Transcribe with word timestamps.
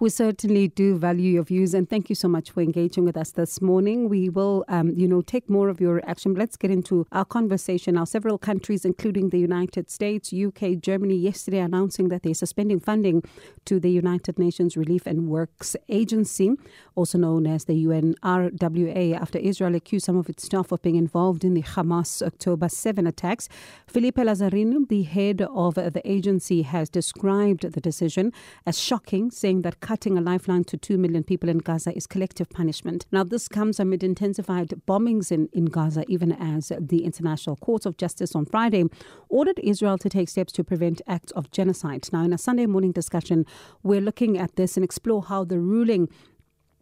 We 0.00 0.08
certainly 0.08 0.68
do 0.68 0.96
value 0.96 1.30
your 1.30 1.42
views 1.42 1.74
and 1.74 1.86
thank 1.86 2.08
you 2.08 2.14
so 2.14 2.26
much 2.26 2.52
for 2.52 2.62
engaging 2.62 3.04
with 3.04 3.18
us 3.18 3.32
this 3.32 3.60
morning. 3.60 4.08
We 4.08 4.30
will, 4.30 4.64
um, 4.66 4.94
you 4.96 5.06
know, 5.06 5.20
take 5.20 5.50
more 5.50 5.68
of 5.68 5.78
your 5.78 6.00
action. 6.08 6.34
Let's 6.34 6.56
get 6.56 6.70
into 6.70 7.06
our 7.12 7.26
conversation 7.26 7.96
now. 7.96 8.04
Several 8.04 8.38
countries, 8.38 8.86
including 8.86 9.28
the 9.28 9.38
United 9.38 9.90
States, 9.90 10.32
UK, 10.32 10.80
Germany, 10.80 11.16
yesterday 11.16 11.58
announcing 11.58 12.08
that 12.08 12.22
they're 12.22 12.32
suspending 12.32 12.80
funding 12.80 13.22
to 13.66 13.78
the 13.78 13.90
United 13.90 14.38
Nations 14.38 14.74
Relief 14.74 15.06
and 15.06 15.28
Works 15.28 15.76
Agency, 15.90 16.52
also 16.94 17.18
known 17.18 17.46
as 17.46 17.66
the 17.66 17.84
UNRWA, 17.84 19.20
after 19.20 19.38
Israel 19.38 19.74
accused 19.74 20.06
some 20.06 20.16
of 20.16 20.30
its 20.30 20.44
staff 20.44 20.72
of 20.72 20.80
being 20.80 20.96
involved 20.96 21.44
in 21.44 21.52
the 21.52 21.62
Hamas 21.62 22.22
October 22.26 22.70
7 22.70 23.06
attacks. 23.06 23.50
Philippe 23.86 24.22
Lazzarini, 24.22 24.88
the 24.88 25.02
head 25.02 25.42
of 25.42 25.74
the 25.74 26.00
agency, 26.06 26.62
has 26.62 26.88
described 26.88 27.70
the 27.70 27.82
decision 27.82 28.32
as 28.64 28.80
shocking, 28.80 29.30
saying 29.30 29.60
that 29.60 29.82
cutting 29.90 30.16
a 30.16 30.20
lifeline 30.20 30.62
to 30.62 30.76
2 30.76 30.96
million 30.96 31.24
people 31.24 31.48
in 31.48 31.58
Gaza 31.58 31.92
is 31.96 32.06
collective 32.06 32.48
punishment. 32.48 33.06
Now, 33.10 33.24
this 33.24 33.48
comes 33.48 33.80
amid 33.80 34.04
intensified 34.04 34.68
bombings 34.86 35.32
in, 35.32 35.48
in 35.52 35.64
Gaza, 35.64 36.04
even 36.06 36.30
as 36.30 36.70
the 36.78 37.04
International 37.04 37.56
Court 37.56 37.86
of 37.86 37.96
Justice 37.96 38.36
on 38.36 38.46
Friday 38.46 38.84
ordered 39.28 39.58
Israel 39.58 39.98
to 39.98 40.08
take 40.08 40.28
steps 40.28 40.52
to 40.52 40.62
prevent 40.62 41.02
acts 41.08 41.32
of 41.32 41.50
genocide. 41.50 42.08
Now, 42.12 42.22
in 42.22 42.32
a 42.32 42.38
Sunday 42.38 42.66
morning 42.66 42.92
discussion, 42.92 43.44
we're 43.82 44.00
looking 44.00 44.38
at 44.38 44.54
this 44.54 44.76
and 44.76 44.84
explore 44.84 45.24
how 45.24 45.42
the 45.42 45.58
ruling 45.58 46.08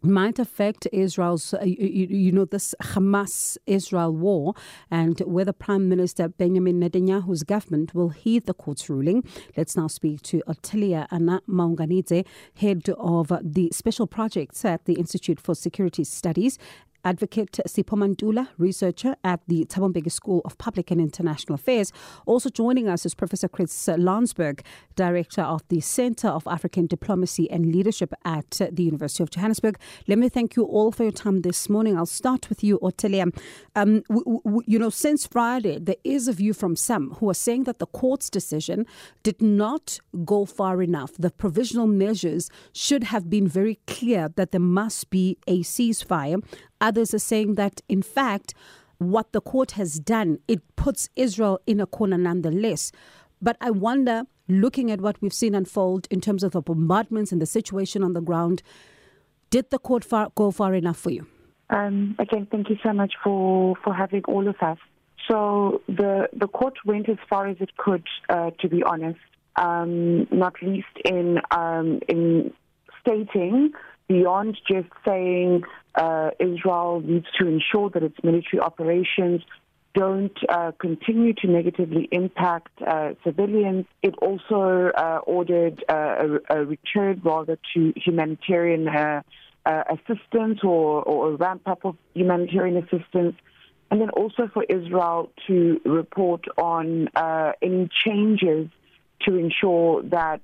might 0.01 0.39
affect 0.39 0.87
Israel's, 0.91 1.53
uh, 1.53 1.63
you, 1.63 2.07
you, 2.09 2.31
know, 2.31 2.45
this 2.45 2.73
Hamas 2.81 3.57
Israel 3.65 4.13
war 4.13 4.53
and 4.89 5.19
whether 5.21 5.51
Prime 5.51 5.89
Minister 5.89 6.29
Benjamin 6.29 6.79
Netanyahu's 6.79 7.43
government 7.43 7.93
will 7.93 8.09
heed 8.09 8.45
the 8.45 8.53
court's 8.53 8.89
ruling. 8.89 9.23
Let's 9.57 9.75
now 9.75 9.87
speak 9.87 10.21
to 10.23 10.41
Ottilia 10.47 11.07
Anna 11.11 11.41
Maunganidze, 11.47 12.25
head 12.55 12.89
of 12.97 13.31
the 13.41 13.69
special 13.73 14.07
projects 14.07 14.63
at 14.65 14.85
the 14.85 14.93
Institute 14.93 15.39
for 15.39 15.55
Security 15.55 16.03
Studies 16.03 16.57
Advocate 17.05 17.59
Sipho 17.67 17.97
Mantula, 17.97 18.49
researcher 18.57 19.15
at 19.23 19.41
the 19.47 19.65
Thabo 19.65 19.93
Mbeki 19.93 20.11
School 20.11 20.41
of 20.45 20.57
Public 20.57 20.91
and 20.91 20.99
International 20.99 21.55
Affairs. 21.55 21.91
Also 22.25 22.49
joining 22.49 22.87
us 22.87 23.05
is 23.05 23.15
Professor 23.15 23.47
Chris 23.47 23.87
Landsberg, 23.87 24.61
director 24.95 25.41
of 25.41 25.61
the 25.69 25.79
Center 25.79 26.27
of 26.27 26.47
African 26.47 26.87
Diplomacy 26.87 27.49
and 27.49 27.73
Leadership 27.73 28.13
at 28.25 28.49
the 28.71 28.83
University 28.83 29.23
of 29.23 29.29
Johannesburg. 29.29 29.77
Let 30.07 30.17
me 30.17 30.29
thank 30.29 30.55
you 30.55 30.63
all 30.63 30.91
for 30.91 31.03
your 31.03 31.11
time 31.11 31.41
this 31.41 31.69
morning. 31.69 31.97
I'll 31.97 32.05
start 32.05 32.49
with 32.49 32.63
you, 32.63 32.79
Ottilia. 32.79 33.35
Um, 33.75 34.01
w- 34.09 34.41
w- 34.43 34.63
you 34.65 34.79
know, 34.79 34.89
since 34.89 35.25
Friday, 35.25 35.79
there 35.79 35.95
is 36.03 36.27
a 36.27 36.33
view 36.33 36.53
from 36.53 36.75
some 36.75 37.11
who 37.15 37.29
are 37.29 37.33
saying 37.33 37.63
that 37.63 37.79
the 37.79 37.87
court's 37.87 38.29
decision 38.29 38.85
did 39.23 39.41
not 39.41 39.99
go 40.25 40.45
far 40.45 40.81
enough. 40.81 41.11
The 41.17 41.31
provisional 41.31 41.87
measures 41.87 42.49
should 42.73 43.05
have 43.05 43.29
been 43.29 43.47
very 43.47 43.79
clear 43.87 44.29
that 44.35 44.51
there 44.51 44.59
must 44.59 45.09
be 45.09 45.37
a 45.47 45.61
ceasefire 45.61 46.43
Others 46.81 47.13
are 47.13 47.19
saying 47.19 47.55
that, 47.55 47.81
in 47.87 48.01
fact, 48.01 48.53
what 48.97 49.31
the 49.31 49.41
court 49.41 49.71
has 49.71 49.99
done, 49.99 50.39
it 50.47 50.61
puts 50.75 51.09
Israel 51.15 51.59
in 51.65 51.79
a 51.79 51.85
corner 51.85 52.17
nonetheless. 52.17 52.91
But 53.41 53.57
I 53.61 53.71
wonder, 53.71 54.23
looking 54.47 54.91
at 54.91 55.01
what 55.01 55.21
we've 55.21 55.33
seen 55.33 55.55
unfold 55.55 56.07
in 56.11 56.21
terms 56.21 56.43
of 56.43 56.51
the 56.51 56.61
bombardments 56.61 57.31
and 57.31 57.41
the 57.41 57.45
situation 57.45 58.03
on 58.03 58.13
the 58.13 58.21
ground, 58.21 58.61
did 59.49 59.69
the 59.69 59.79
court 59.79 60.03
far, 60.03 60.31
go 60.35 60.51
far 60.51 60.73
enough 60.73 60.97
for 60.97 61.11
you? 61.11 61.25
Um, 61.69 62.15
again, 62.19 62.47
thank 62.51 62.69
you 62.69 62.77
so 62.83 62.93
much 62.93 63.13
for, 63.23 63.75
for 63.83 63.93
having 63.93 64.23
all 64.25 64.47
of 64.47 64.55
us. 64.61 64.77
So 65.29 65.81
the, 65.87 66.27
the 66.33 66.47
court 66.47 66.73
went 66.85 67.07
as 67.07 67.17
far 67.29 67.47
as 67.47 67.57
it 67.59 67.77
could, 67.77 68.03
uh, 68.29 68.51
to 68.59 68.67
be 68.67 68.83
honest, 68.83 69.19
um, 69.55 70.27
not 70.31 70.55
least 70.61 70.87
in, 71.05 71.39
um, 71.51 71.99
in 72.07 72.53
stating 73.01 73.71
beyond 74.07 74.57
just 74.67 74.89
saying 75.07 75.63
uh, 75.95 76.31
Israel 76.39 77.01
needs 77.03 77.25
to 77.39 77.47
ensure 77.47 77.89
that 77.89 78.03
its 78.03 78.17
military 78.23 78.59
operations 78.59 79.41
don't 79.95 80.37
uh, 80.47 80.71
continue 80.79 81.33
to 81.33 81.47
negatively 81.47 82.07
impact 82.11 82.69
uh, 82.85 83.13
civilians. 83.23 83.85
It 84.03 84.15
also 84.21 84.91
uh, 84.95 85.19
ordered 85.25 85.83
uh, 85.89 86.39
a, 86.49 86.59
a, 86.59 86.65
return 86.65 87.21
rather 87.23 87.57
to 87.73 87.93
humanitarian 87.95 88.87
uh, 88.87 89.21
assistance 89.65 90.59
or, 90.63 91.01
or 91.03 91.31
a 91.31 91.35
ramp 91.35 91.63
up 91.65 91.85
of 91.85 91.95
humanitarian 92.13 92.77
assistance. 92.77 93.35
And 93.91 93.99
then 93.99 94.11
also 94.11 94.47
for 94.53 94.63
Israel 94.63 95.31
to 95.47 95.81
report 95.83 96.45
on 96.57 97.09
any 97.61 97.89
changes 98.05 98.69
to 99.21 99.35
ensure 99.35 100.03
that 100.03 100.41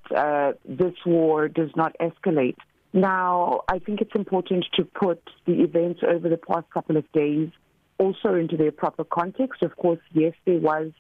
this 0.66 0.96
war 1.06 1.47
does 1.47 1.70
not 1.75 1.96
escalate. 2.02 2.58
Now, 2.96 3.66
I 3.68 3.80
think 3.80 4.00
it's 4.00 4.16
important 4.16 4.66
to 4.76 4.86
put 4.86 5.22
the 5.46 5.64
events 5.64 6.00
over 6.02 6.30
the 6.30 6.38
past 6.38 6.70
couple 6.74 6.96
of 6.96 7.04
days 7.12 7.50
also 7.98 8.36
into 8.36 8.56
their 8.56 8.72
proper 8.72 9.04
context. 9.04 9.64
Of 9.64 9.76
course, 9.76 10.00
yes, 10.14 10.32
there 10.46 10.60
was 10.60 10.94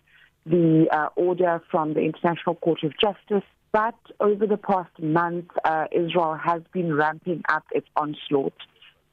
the 0.45 0.87
uh, 0.91 1.07
order 1.15 1.63
from 1.71 1.93
the 1.93 2.01
International 2.01 2.55
Court 2.55 2.83
of 2.83 2.91
Justice, 2.99 3.47
but 3.71 3.95
over 4.19 4.45
the 4.45 4.57
past 4.57 4.91
month, 4.99 5.45
uh, 5.63 5.85
Israel 5.89 6.35
has 6.35 6.61
been 6.73 6.93
ramping 6.93 7.43
up 7.47 7.63
its 7.71 7.87
onslaught. 7.95 8.53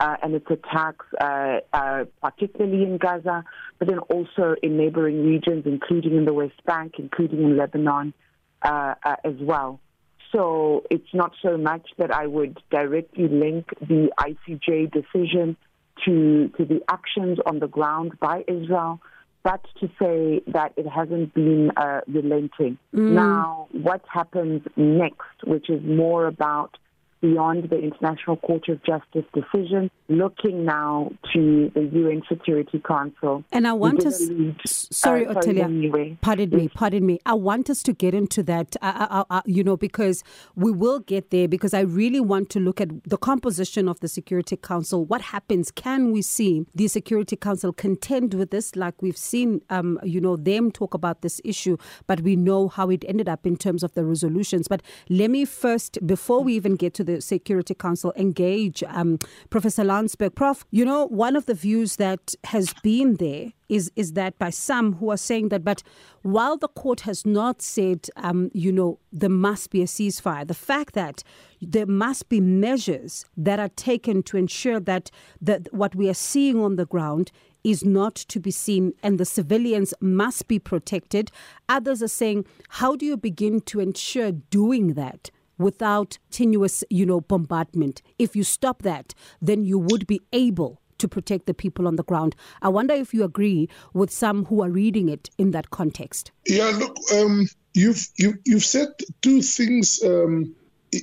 Uh, 0.00 0.16
and 0.20 0.34
its 0.34 0.47
attacks, 0.50 1.06
uh, 1.20 1.59
uh, 1.72 2.04
particularly 2.20 2.82
in 2.82 2.99
Gaza, 2.99 3.44
but 3.78 3.87
then 3.87 4.00
also 4.00 4.56
in 4.60 4.76
neighboring 4.76 5.25
regions, 5.25 5.62
including 5.64 6.16
in 6.16 6.25
the 6.25 6.32
West 6.32 6.60
Bank, 6.66 6.94
including 6.99 7.44
in 7.44 7.56
Lebanon 7.56 8.12
uh, 8.62 8.94
as 9.22 9.34
well. 9.38 9.78
So 10.32 10.82
it's 10.91 11.12
not 11.12 11.32
so 11.43 11.56
much 11.56 11.91
that 11.98 12.10
I 12.10 12.26
would 12.26 12.59
directly 12.70 13.28
link 13.28 13.69
the 13.81 14.10
ICJ 14.19 14.91
decision 14.91 15.56
to, 16.04 16.48
to 16.56 16.65
the 16.65 16.82
actions 16.88 17.38
on 17.44 17.59
the 17.59 17.69
ground 17.69 18.19
by 18.19 18.44
Israel, 18.48 19.00
but 19.43 19.65
to 19.81 19.88
say 20.00 20.43
that 20.47 20.72
it 20.76 20.88
hasn't 20.88 21.34
been 21.34 21.70
uh, 21.76 22.00
relenting. 22.06 22.78
Mm. 22.94 23.12
Now, 23.12 23.69
what 23.72 24.03
happens 24.09 24.62
next, 24.76 25.44
which 25.44 25.69
is 25.69 25.82
more 25.84 26.26
about 26.26 26.76
beyond 27.22 27.70
the 27.70 27.78
International 27.78 28.36
Court 28.36 28.68
of 28.68 28.82
Justice 28.84 29.24
decision, 29.32 29.90
looking 30.08 30.64
now 30.64 31.10
to 31.32 31.70
the 31.74 31.80
UN 31.80 32.22
Security 32.28 32.82
Council. 32.86 33.44
And 33.52 33.66
I 33.66 33.72
want 33.72 34.04
us, 34.04 34.20
lead, 34.28 34.56
sorry, 34.66 35.26
uh, 35.26 35.34
Ottilia, 35.34 35.64
anyway. 35.64 36.18
pardon 36.20 36.50
me, 36.50 36.68
pardon 36.68 37.06
me. 37.06 37.20
I 37.24 37.34
want 37.34 37.70
us 37.70 37.82
to 37.84 37.92
get 37.92 38.12
into 38.12 38.42
that, 38.42 38.76
uh, 38.82 39.24
uh, 39.30 39.40
you 39.46 39.62
know, 39.62 39.76
because 39.76 40.24
we 40.56 40.72
will 40.72 40.98
get 40.98 41.30
there 41.30 41.46
because 41.46 41.72
I 41.72 41.80
really 41.80 42.20
want 42.20 42.50
to 42.50 42.60
look 42.60 42.80
at 42.80 43.04
the 43.04 43.16
composition 43.16 43.88
of 43.88 44.00
the 44.00 44.08
Security 44.08 44.56
Council. 44.56 45.04
What 45.04 45.22
happens? 45.22 45.70
Can 45.70 46.12
we 46.12 46.22
see 46.22 46.66
the 46.74 46.88
Security 46.88 47.36
Council 47.36 47.72
contend 47.72 48.34
with 48.34 48.50
this 48.50 48.74
like 48.74 49.00
we've 49.00 49.16
seen, 49.16 49.62
um, 49.70 50.00
you 50.02 50.20
know, 50.20 50.36
them 50.36 50.72
talk 50.72 50.92
about 50.92 51.22
this 51.22 51.40
issue, 51.44 51.76
but 52.08 52.22
we 52.22 52.34
know 52.34 52.66
how 52.68 52.90
it 52.90 53.04
ended 53.06 53.28
up 53.28 53.46
in 53.46 53.56
terms 53.56 53.84
of 53.84 53.94
the 53.94 54.04
resolutions. 54.04 54.66
But 54.66 54.82
let 55.08 55.30
me 55.30 55.44
first, 55.44 56.04
before 56.04 56.42
we 56.42 56.54
even 56.54 56.74
get 56.74 56.94
to 56.94 57.04
the 57.04 57.11
the 57.16 57.20
Security 57.20 57.74
Council 57.74 58.12
engage 58.16 58.82
um, 58.84 59.18
Professor 59.50 59.84
Landsberg. 59.84 60.34
Prof, 60.34 60.64
you 60.70 60.84
know, 60.84 61.06
one 61.06 61.36
of 61.36 61.46
the 61.46 61.54
views 61.54 61.96
that 61.96 62.34
has 62.44 62.72
been 62.82 63.16
there 63.16 63.52
is 63.68 63.90
is 63.96 64.12
that 64.12 64.38
by 64.38 64.50
some 64.50 64.94
who 64.94 65.10
are 65.10 65.16
saying 65.16 65.48
that, 65.48 65.64
but 65.64 65.82
while 66.22 66.56
the 66.56 66.68
court 66.68 67.00
has 67.00 67.24
not 67.24 67.62
said, 67.62 68.08
um, 68.16 68.50
you 68.52 68.72
know, 68.72 68.98
there 69.12 69.30
must 69.30 69.70
be 69.70 69.82
a 69.82 69.86
ceasefire, 69.86 70.46
the 70.46 70.54
fact 70.54 70.94
that 70.94 71.22
there 71.60 71.86
must 71.86 72.28
be 72.28 72.40
measures 72.40 73.24
that 73.36 73.58
are 73.58 73.70
taken 73.70 74.22
to 74.22 74.36
ensure 74.36 74.80
that 74.80 75.10
that 75.40 75.72
what 75.72 75.94
we 75.94 76.08
are 76.08 76.14
seeing 76.14 76.60
on 76.60 76.76
the 76.76 76.86
ground 76.86 77.30
is 77.64 77.84
not 77.84 78.14
to 78.14 78.40
be 78.40 78.50
seen 78.50 78.92
and 79.02 79.18
the 79.18 79.24
civilians 79.24 79.94
must 80.00 80.48
be 80.48 80.58
protected. 80.58 81.30
Others 81.68 82.02
are 82.02 82.08
saying, 82.08 82.44
how 82.68 82.96
do 82.96 83.06
you 83.06 83.16
begin 83.16 83.60
to 83.60 83.80
ensure 83.80 84.32
doing 84.32 84.94
that? 84.94 85.30
Without 85.62 86.18
tenuous, 86.30 86.84
you 86.90 87.06
know, 87.06 87.20
bombardment. 87.20 88.02
If 88.18 88.36
you 88.36 88.44
stop 88.44 88.82
that, 88.82 89.14
then 89.40 89.64
you 89.64 89.78
would 89.78 90.06
be 90.06 90.20
able 90.32 90.81
to 90.98 91.08
protect 91.08 91.46
the 91.46 91.54
people 91.54 91.87
on 91.88 91.96
the 91.96 92.04
ground. 92.04 92.37
I 92.62 92.69
wonder 92.69 92.94
if 92.94 93.12
you 93.12 93.25
agree 93.25 93.69
with 93.92 94.10
some 94.10 94.44
who 94.46 94.62
are 94.62 94.70
reading 94.70 95.08
it 95.08 95.31
in 95.37 95.50
that 95.50 95.70
context. 95.70 96.31
Yeah, 96.46 96.70
look, 96.78 96.96
um, 97.14 97.46
you've 97.75 98.06
you, 98.16 98.38
you've 98.44 98.64
said 98.64 98.88
two 99.20 99.42
things 99.42 100.00
um, 100.04 100.54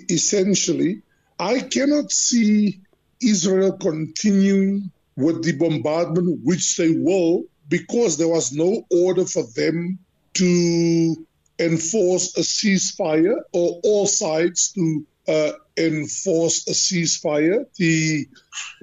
essentially. 0.09 1.01
I 1.37 1.59
cannot 1.59 2.11
see 2.11 2.79
Israel 3.21 3.73
continuing 3.77 4.91
with 5.15 5.43
the 5.43 5.53
bombardment, 5.57 6.39
which 6.43 6.77
they 6.77 6.91
will, 6.91 7.43
because 7.67 8.17
there 8.17 8.27
was 8.27 8.53
no 8.53 8.85
order 8.89 9.25
for 9.25 9.43
them 9.55 9.99
to 10.35 11.25
enforce 11.59 12.37
a 12.37 12.41
ceasefire 12.41 13.41
or 13.51 13.79
all 13.83 14.07
sides 14.07 14.71
to 14.73 15.05
uh, 15.27 15.51
enforce 15.77 16.67
a 16.67 16.71
ceasefire. 16.71 17.65
The 17.75 18.27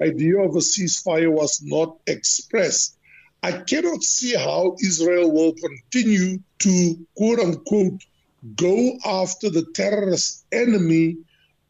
idea 0.01 0.37
of 0.39 0.55
a 0.55 0.59
ceasefire 0.59 1.31
was 1.31 1.61
not 1.63 1.97
expressed. 2.07 2.97
I 3.43 3.51
cannot 3.51 4.03
see 4.03 4.35
how 4.35 4.75
Israel 4.83 5.31
will 5.31 5.53
continue 5.53 6.39
to 6.59 7.07
quote 7.15 7.39
unquote 7.39 8.01
go 8.55 8.97
after 9.05 9.49
the 9.49 9.65
terrorist 9.73 10.45
enemy 10.51 11.17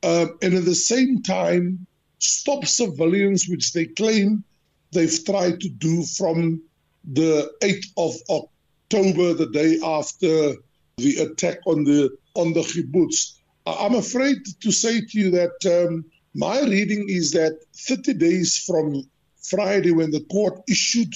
um, 0.04 0.38
and 0.42 0.54
at 0.54 0.66
the 0.66 0.76
same 0.76 1.24
time 1.24 1.88
stop 2.20 2.66
surveillance, 2.66 3.48
which 3.48 3.74
they 3.74 3.86
claim 3.86 4.44
they've 4.92 5.26
tried 5.26 5.60
to 5.62 5.70
do 5.70 6.04
from 6.04 6.62
the 7.04 7.52
8th 7.62 7.92
of 7.98 8.16
October, 8.30 9.34
the 9.34 9.48
day 9.48 9.80
after 9.84 10.56
the 10.98 11.18
attack 11.18 11.60
on 11.68 11.84
the 11.84 12.10
on 12.34 12.54
the 12.54 12.62
kibbutz. 12.62 13.38
I'm 13.68 13.96
afraid 13.96 14.38
to 14.62 14.72
say 14.72 15.02
to 15.02 15.20
you 15.20 15.30
that 15.32 15.58
um, 15.66 16.06
my 16.34 16.62
reading 16.62 17.06
is 17.08 17.32
that 17.32 17.60
30 17.76 18.14
days 18.16 18.58
from 18.58 19.08
Friday, 19.44 19.92
when 19.92 20.10
the 20.12 20.22
court 20.22 20.62
issued 20.68 21.14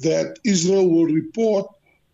that 0.00 0.38
Israel 0.44 0.88
will 0.88 1.06
report, 1.06 1.66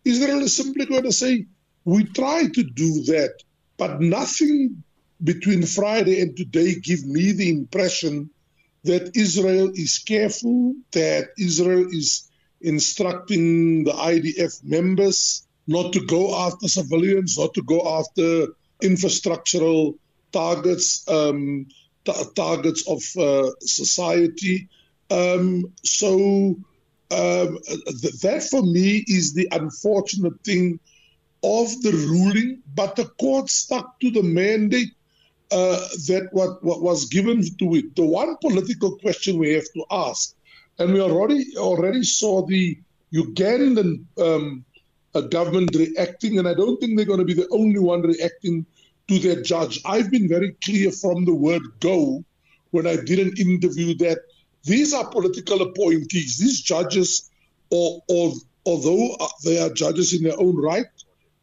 Israel 0.03 0.39
is 0.39 0.57
simply 0.57 0.85
going 0.85 1.03
to 1.03 1.11
say, 1.11 1.45
We 1.85 2.03
try 2.03 2.47
to 2.47 2.63
do 2.63 3.03
that, 3.05 3.43
but 3.77 4.01
nothing 4.01 4.83
between 5.23 5.65
Friday 5.65 6.19
and 6.21 6.35
today 6.35 6.75
give 6.75 7.05
me 7.05 7.31
the 7.31 7.49
impression 7.49 8.29
that 8.83 9.15
Israel 9.15 9.71
is 9.73 9.99
careful, 9.99 10.75
that 10.91 11.29
Israel 11.39 11.87
is 11.91 12.29
instructing 12.59 13.85
the 13.85 13.93
IDF 13.93 14.63
members 14.63 15.44
not 15.67 15.93
to 15.93 16.05
go 16.05 16.35
after 16.45 16.67
civilians, 16.67 17.37
not 17.37 17.53
to 17.53 17.61
go 17.63 17.97
after 17.99 18.47
infrastructural 18.81 19.97
targets, 20.31 21.07
um, 21.07 21.65
t- 22.05 22.23
targets 22.35 22.87
of 22.87 23.01
uh, 23.17 23.49
society. 23.61 24.67
Um, 25.09 25.71
so 25.83 26.55
um, 27.11 27.59
th- 28.01 28.19
that 28.21 28.47
for 28.49 28.63
me 28.63 29.03
is 29.07 29.33
the 29.33 29.47
unfortunate 29.51 30.43
thing 30.43 30.79
of 31.43 31.67
the 31.81 31.91
ruling, 31.91 32.61
but 32.73 32.95
the 32.95 33.05
court 33.05 33.49
stuck 33.49 33.99
to 33.99 34.09
the 34.11 34.23
mandate 34.23 34.89
uh, 35.51 35.87
that 36.07 36.27
what, 36.31 36.63
what 36.63 36.81
was 36.81 37.05
given 37.05 37.43
to 37.59 37.75
it. 37.75 37.95
The 37.95 38.05
one 38.05 38.35
political 38.41 38.97
question 38.97 39.37
we 39.37 39.53
have 39.53 39.71
to 39.75 39.85
ask, 39.91 40.35
and 40.79 40.91
we 40.93 40.99
already 41.01 41.45
already 41.57 42.03
saw 42.03 42.45
the 42.45 42.77
Ugandan 43.13 44.05
um, 44.19 44.65
uh, 45.15 45.21
government 45.21 45.73
reacting, 45.75 46.37
and 46.37 46.47
I 46.47 46.53
don't 46.53 46.79
think 46.79 46.97
they're 46.97 47.05
going 47.05 47.19
to 47.19 47.25
be 47.25 47.33
the 47.33 47.47
only 47.49 47.79
one 47.79 48.01
reacting 48.01 48.65
to 49.07 49.19
their 49.19 49.41
judge. 49.41 49.81
I've 49.85 50.11
been 50.11 50.27
very 50.27 50.51
clear 50.63 50.91
from 50.91 51.25
the 51.25 51.33
word 51.33 51.61
go 51.79 52.23
when 52.71 52.85
I 52.85 52.97
did 52.97 53.19
an 53.19 53.33
interview 53.37 53.95
that 53.97 54.19
these 54.63 54.93
are 54.93 55.09
political 55.09 55.61
appointees. 55.61 56.37
These 56.37 56.61
judges, 56.61 57.31
or, 57.69 58.01
or 58.09 58.33
although 58.65 59.15
they 59.43 59.59
are 59.59 59.69
judges 59.69 60.13
in 60.13 60.23
their 60.23 60.39
own 60.39 60.57
right, 60.57 60.87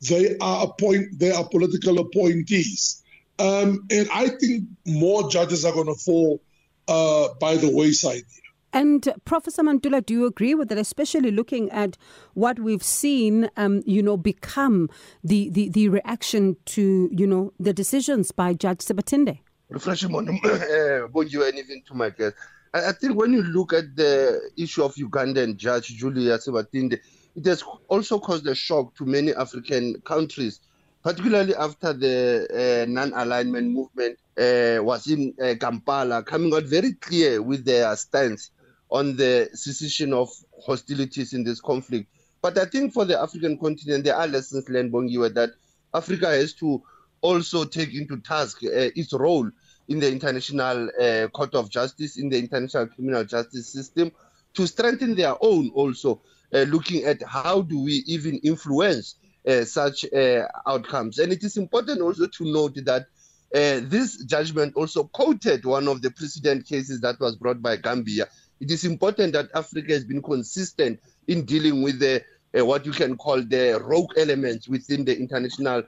they 0.08 0.36
are 0.38 0.66
appoint 0.66 1.18
they 1.18 1.30
are 1.30 1.48
political 1.48 2.00
appointees. 2.00 3.02
Um, 3.38 3.86
and 3.90 4.08
I 4.12 4.28
think 4.28 4.64
more 4.86 5.30
judges 5.30 5.64
are 5.64 5.72
going 5.72 5.86
to 5.86 5.94
fall 5.94 6.42
uh, 6.88 7.28
by 7.40 7.56
the 7.56 7.70
wayside. 7.70 8.24
And 8.72 9.12
Professor 9.26 9.62
Mantula, 9.62 10.00
do 10.00 10.14
you 10.14 10.26
agree 10.26 10.54
with 10.54 10.70
that, 10.70 10.78
especially 10.78 11.30
looking 11.30 11.70
at 11.70 11.98
what 12.32 12.58
we've 12.58 12.82
seen, 12.82 13.50
um, 13.58 13.82
you 13.84 14.02
know, 14.02 14.16
become 14.16 14.88
the, 15.22 15.50
the, 15.50 15.68
the 15.68 15.88
reaction 15.90 16.56
to, 16.66 17.10
you 17.12 17.26
know, 17.26 17.52
the 17.60 17.74
decisions 17.74 18.30
by 18.30 18.54
Judge 18.54 18.78
Sebutinde? 18.78 19.40
Refreshing 19.68 20.10
morning, 20.10 20.40
uh, 20.44 21.06
bonjour, 21.08 21.46
and 21.48 21.58
even 21.58 21.82
to 21.86 21.94
my 21.94 22.08
guests. 22.10 22.38
I, 22.72 22.92
think 22.92 23.16
when 23.16 23.34
you 23.34 23.42
look 23.42 23.74
at 23.74 23.94
the 23.94 24.50
issue 24.56 24.82
of 24.82 24.94
Ugandan 24.94 25.56
Judge 25.56 25.88
Julia 25.88 26.38
Sebutinde, 26.38 26.98
it 27.36 27.44
has 27.44 27.62
also 27.88 28.18
caused 28.18 28.46
a 28.46 28.54
shock 28.54 28.94
to 28.96 29.04
many 29.04 29.34
African 29.34 30.00
countries, 30.00 30.60
particularly 31.02 31.54
after 31.54 31.92
the 31.92 32.84
uh, 32.86 32.90
non-alignment 32.90 33.70
movement 33.70 34.18
uh, 34.38 34.82
was 34.82 35.06
in 35.10 35.34
uh, 35.42 35.54
Kampala, 35.60 36.22
coming 36.22 36.54
out 36.54 36.64
very 36.64 36.94
clear 36.94 37.42
with 37.42 37.66
their 37.66 37.94
stance 37.96 38.50
on 38.92 39.16
the 39.16 39.48
cessation 39.54 40.12
of 40.12 40.28
hostilities 40.64 41.32
in 41.32 41.42
this 41.42 41.60
conflict. 41.60 42.08
But 42.42 42.58
I 42.58 42.66
think 42.66 42.92
for 42.92 43.06
the 43.06 43.18
African 43.18 43.56
continent, 43.58 44.04
there 44.04 44.16
are 44.16 44.26
lessons 44.26 44.68
learned, 44.68 44.92
Bongiwe, 44.92 45.32
that 45.34 45.50
Africa 45.94 46.26
has 46.26 46.52
to 46.54 46.82
also 47.22 47.64
take 47.64 47.94
into 47.94 48.18
task 48.18 48.58
uh, 48.62 48.90
its 48.94 49.14
role 49.14 49.50
in 49.88 49.98
the 49.98 50.12
International 50.12 50.90
uh, 51.00 51.28
Court 51.28 51.54
of 51.54 51.70
Justice, 51.70 52.18
in 52.18 52.28
the 52.28 52.38
International 52.38 52.86
Criminal 52.86 53.24
Justice 53.24 53.66
System, 53.72 54.12
to 54.54 54.66
strengthen 54.66 55.14
their 55.14 55.36
own 55.40 55.70
also, 55.74 56.20
uh, 56.52 56.60
looking 56.62 57.04
at 57.04 57.22
how 57.22 57.62
do 57.62 57.82
we 57.82 58.02
even 58.06 58.36
influence 58.38 59.14
uh, 59.48 59.64
such 59.64 60.04
uh, 60.12 60.42
outcomes. 60.66 61.18
And 61.18 61.32
it 61.32 61.42
is 61.42 61.56
important 61.56 62.02
also 62.02 62.26
to 62.26 62.44
note 62.52 62.74
that 62.84 63.06
uh, 63.54 63.80
this 63.84 64.22
judgment 64.24 64.74
also 64.76 65.04
quoted 65.04 65.64
one 65.64 65.88
of 65.88 66.02
the 66.02 66.10
precedent 66.10 66.66
cases 66.66 67.00
that 67.00 67.20
was 67.20 67.36
brought 67.36 67.62
by 67.62 67.76
Gambia 67.76 68.26
it 68.62 68.70
is 68.70 68.84
important 68.84 69.32
that 69.32 69.50
Africa 69.56 69.92
has 69.92 70.04
been 70.04 70.22
consistent 70.22 71.00
in 71.26 71.44
dealing 71.44 71.82
with 71.82 71.98
the 71.98 72.22
uh, 72.56 72.64
what 72.64 72.86
you 72.86 72.92
can 72.92 73.16
call 73.16 73.42
the 73.42 73.82
rogue 73.82 74.12
elements 74.16 74.68
within 74.68 75.04
the 75.04 75.18
international 75.18 75.82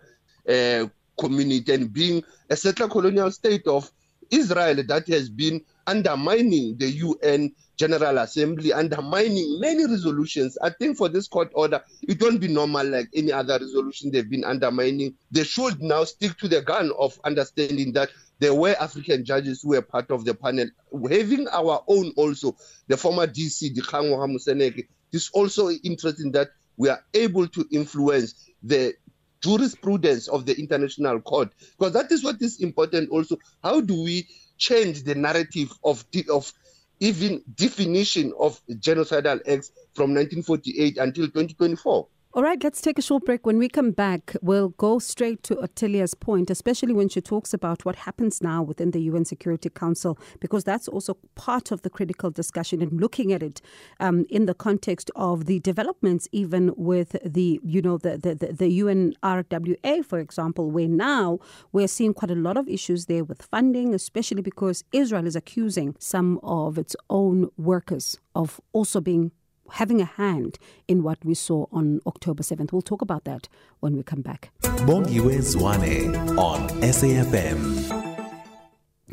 uh, 0.49 0.87
community 1.19 1.73
and 1.73 1.93
being 1.93 2.23
a 2.51 2.57
settler 2.57 2.89
colonial 2.89 3.31
state 3.31 3.65
of 3.69 3.89
Israel 4.31 4.83
that 4.89 5.07
has 5.09 5.29
been 5.29 5.61
undermining 5.87 6.77
the 6.79 6.91
UN 6.91 7.53
General 7.77 8.19
Assembly, 8.19 8.73
undermining 8.73 9.59
many 9.61 9.87
resolutions. 9.87 10.57
I 10.63 10.71
think 10.71 10.97
for 10.97 11.09
this 11.09 11.27
court 11.27 11.51
order, 11.55 11.83
it 12.03 12.23
won't 12.23 12.41
be 12.41 12.49
normal 12.49 12.87
like 12.87 13.09
any 13.15 13.33
other 13.33 13.59
resolution 13.59 14.11
they've 14.11 14.29
been 14.29 14.45
undermining. 14.45 15.15
They 15.31 15.45
should 15.45 15.83
now 15.83 16.05
stick 16.05 16.37
to 16.39 16.49
the 16.49 16.63
gun 16.63 16.93
of 16.99 17.19
understanding 17.25 17.93
that 17.95 18.11
there 18.39 18.55
were 18.55 18.77
African 18.81 19.25
judges 19.25 19.63
who 19.63 19.71
were 19.71 19.83
part 19.83 20.11
of 20.11 20.25
the 20.25 20.35
panel, 20.35 20.69
having 21.11 21.49
our 21.49 21.83
own 21.89 22.13
also, 22.17 22.57
the 22.89 22.97
former 22.97 23.27
DC, 23.27 23.75
Dikgang 23.75 24.11
Moseneke. 24.11 24.87
It's 25.13 25.31
also 25.31 25.71
interesting 25.71 26.33
that 26.33 26.49
we 26.77 26.89
are 26.89 27.05
able 27.15 27.47
to 27.49 27.67
influence 27.71 28.51
the 28.63 28.95
jurisprudence 29.43 30.27
of 30.29 30.47
the 30.47 30.59
international 30.59 31.21
court 31.21 31.51
because 31.79 31.93
that 31.93 32.11
is 32.11 32.25
what 32.25 32.41
is 32.41 32.61
important 32.61 33.11
also 33.11 33.37
how 33.63 33.79
do 33.79 34.03
we 34.03 34.27
change 34.57 35.03
the 35.03 35.15
narrative 35.15 35.71
of 35.85 36.03
of 36.31 36.51
even 37.05 37.43
definition 37.55 38.33
of 38.39 38.61
genocidal 38.71 39.41
acts 39.47 39.71
from 39.95 40.15
1948 40.15 40.97
until 40.99 41.27
2024 41.27 42.09
all 42.35 42.43
right, 42.43 42.63
let's 42.65 42.81
take 42.81 42.99
a 42.99 43.03
short 43.03 43.25
break. 43.25 43.47
When 43.47 43.59
we 43.59 43.69
come 43.69 43.93
back, 43.93 44.35
we'll 44.43 44.71
go 44.71 44.99
straight 44.99 45.45
to 45.45 45.55
Ottilia's 45.55 46.15
point, 46.15 46.51
especially 46.51 46.93
when 46.93 47.09
she 47.09 47.21
talks 47.21 47.55
about 47.55 47.85
what 47.85 47.95
happens 47.95 48.43
now 48.43 48.61
within 48.61 48.91
the 48.91 49.03
UN 49.03 49.25
Security 49.25 49.71
Council, 49.71 50.19
because 50.41 50.65
that's 50.65 50.89
also 50.89 51.17
part 51.37 51.71
of 51.71 51.83
the 51.83 51.91
critical 51.91 52.33
discussion 52.33 52.83
and 52.83 53.01
looking 53.01 53.33
at 53.33 53.41
it 53.41 53.61
um, 54.01 54.27
in 54.29 54.47
the 54.47 54.55
context 54.55 55.13
of 55.15 55.45
the 55.45 55.61
developments, 55.61 56.27
even 56.33 56.73
with 56.77 57.15
the, 57.25 57.61
you 57.63 57.81
know, 57.81 57.99
the, 57.99 58.19
the, 58.19 58.35
the, 58.35 58.53
the 58.53 58.81
UNRWA, 58.81 60.05
for 60.05 60.19
example, 60.19 60.73
where 60.73 60.89
now 60.89 61.39
we're 61.71 61.87
seeing 61.87 62.13
quite 62.13 62.33
a 62.33 62.35
lot 62.35 62.57
of 62.57 62.67
issues 62.67 63.07
there 63.07 63.23
with 63.23 63.43
funding, 63.43 63.95
especially 63.95 64.43
because 64.43 64.83
Israel 64.91 65.29
is 65.29 65.37
accusing 65.37 65.95
some 66.01 66.41
of 66.43 66.79
its 66.79 66.97
own 67.09 67.49
workers 67.57 68.19
of 68.35 68.61
also 68.73 69.01
being 69.01 69.31
having 69.75 70.01
a 70.01 70.05
hand 70.05 70.59
in 70.87 71.03
what 71.03 71.25
we 71.25 71.35
saw 71.35 71.67
on 71.73 72.01
October 72.07 72.43
7th. 72.43 72.73
We'll 72.73 72.83
talk 72.83 73.03
about 73.03 73.25
that 73.25 73.49
when 73.81 73.97
we 73.97 74.03
come 74.03 74.23
back. 74.23 74.51
Bongiwe 74.63 75.39
Zwane 75.39 76.39
on 76.39 76.69
SAFM. 76.81 78.13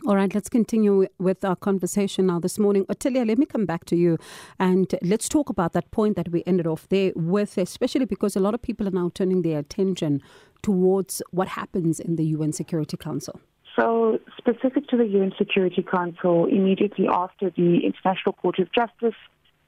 All 0.07 0.15
right, 0.15 0.33
let's 0.33 0.49
continue 0.49 1.07
with 1.19 1.43
our 1.45 1.55
conversation 1.55 2.27
now 2.27 2.39
this 2.39 2.57
morning. 2.57 2.85
Ottilia, 2.85 3.27
let 3.27 3.37
me 3.37 3.45
come 3.45 3.65
back 3.65 3.85
to 3.85 3.95
you 3.95 4.17
and 4.59 4.93
let's 5.03 5.29
talk 5.29 5.49
about 5.49 5.73
that 5.73 5.89
point 5.91 6.15
that 6.15 6.29
we 6.29 6.43
ended 6.45 6.67
off 6.67 6.87
there 6.89 7.11
with, 7.15 7.57
especially 7.57 8.05
because 8.05 8.35
a 8.35 8.39
lot 8.39 8.53
of 8.53 8.61
people 8.61 8.87
are 8.87 8.91
now 8.91 9.11
turning 9.13 9.41
their 9.41 9.59
attention 9.59 10.21
towards 10.61 11.21
what 11.31 11.47
happens 11.47 11.99
in 11.99 12.15
the 12.15 12.25
UN 12.25 12.51
Security 12.51 12.97
Council. 12.97 13.39
So, 13.75 14.19
specific 14.37 14.87
to 14.89 14.97
the 14.97 15.05
UN 15.05 15.31
Security 15.37 15.81
Council, 15.83 16.45
immediately 16.45 17.07
after 17.07 17.49
the 17.49 17.85
International 17.85 18.33
Court 18.33 18.59
of 18.59 18.71
Justice 18.73 19.15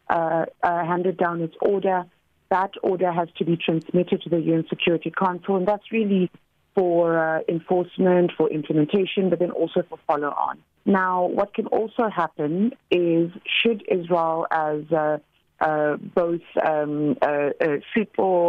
uh, 0.10 0.46
uh, 0.62 0.86
handed 0.86 1.18
down 1.18 1.42
its 1.42 1.56
order. 1.62 2.06
That 2.50 2.72
order 2.84 3.12
has 3.12 3.30
to 3.38 3.46
be 3.46 3.58
transmitted 3.58 4.22
to 4.24 4.30
the 4.30 4.40
UN 4.40 4.66
Security 4.70 5.12
Council, 5.12 5.56
and 5.56 5.68
that's 5.68 5.92
really 5.92 6.30
for 6.76 7.18
uh, 7.20 7.42
enforcement, 7.48 8.32
for 8.38 8.50
implementation, 8.50 9.30
but 9.30 9.40
then 9.40 9.52
also 9.52 9.84
for 9.88 9.98
follow 10.08 10.30
on. 10.30 10.60
Now, 10.86 11.26
what 11.26 11.54
can 11.54 11.68
also 11.68 12.10
happen 12.10 12.74
is 12.92 13.32
should 13.46 13.84
Israel, 13.90 14.48
as 14.52 14.84
uh, 14.92 15.18
uh, 15.62 15.96
both 15.98 16.42
um, 16.66 17.16
uh, 17.22 17.52
uh, 17.62 17.78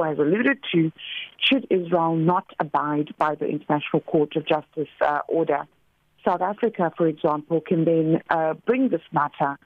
has 0.05 0.19
alluded 0.19 0.59
to, 0.73 0.91
should 1.39 1.67
Israel 1.71 2.17
not 2.17 2.47
abide 2.59 3.15
by 3.19 3.37
the 3.37 3.47
International 3.47 4.01
Court 4.01 4.35
of 4.37 4.47
Justice 4.47 4.89
uh, 5.01 5.21
order, 5.29 5.65
South 6.27 6.41
Africa, 6.41 6.91
for 6.97 7.07
example, 7.07 7.61
can 7.61 7.85
then 7.85 8.21
bring 8.67 8.89
this 8.89 9.03
matter 9.13 9.59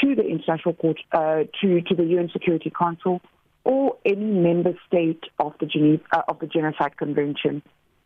to 0.00 0.14
the 0.14 0.26
International 0.26 0.74
Court, 0.74 0.98
uh, 1.12 1.44
to, 1.60 1.80
to 1.82 1.94
the 1.94 2.04
UN 2.04 2.30
Security 2.32 2.70
Council, 2.70 3.20
or 3.64 3.96
any 4.04 4.24
member 4.24 4.72
state 4.86 5.22
of 5.38 5.54
the, 5.60 5.66
Geneva, 5.66 6.02
uh, 6.12 6.22
of 6.28 6.38
the 6.40 6.46
Genocide 6.46 6.96
Convention 6.96 7.62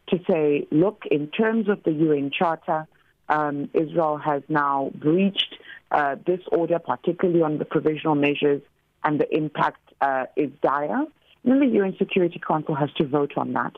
to 0.09 0.19
say, 0.29 0.67
look, 0.71 1.03
in 1.11 1.29
terms 1.29 1.69
of 1.69 1.83
the 1.83 1.93
UN 1.93 2.31
Charter, 2.31 2.87
um, 3.29 3.69
Israel 3.75 4.19
has 4.19 4.43
now 4.49 4.91
breached 4.95 5.57
uh, 5.91 6.17
this 6.27 6.41
order, 6.53 6.79
particularly 6.79 7.43
on 7.43 7.59
the 7.59 7.65
provisional 7.65 8.15
measures, 8.15 8.63
and 9.03 9.21
the 9.21 9.37
impact 9.37 9.81
uh, 10.01 10.27
is 10.37 10.51
dire. 10.63 11.07
then 11.45 11.61
the 11.61 11.67
UN 11.67 11.97
Security 11.99 12.41
Council 12.45 12.75
has 12.75 12.93
to 12.95 13.07
vote 13.07 13.33
on 13.37 13.53
that. 13.55 13.77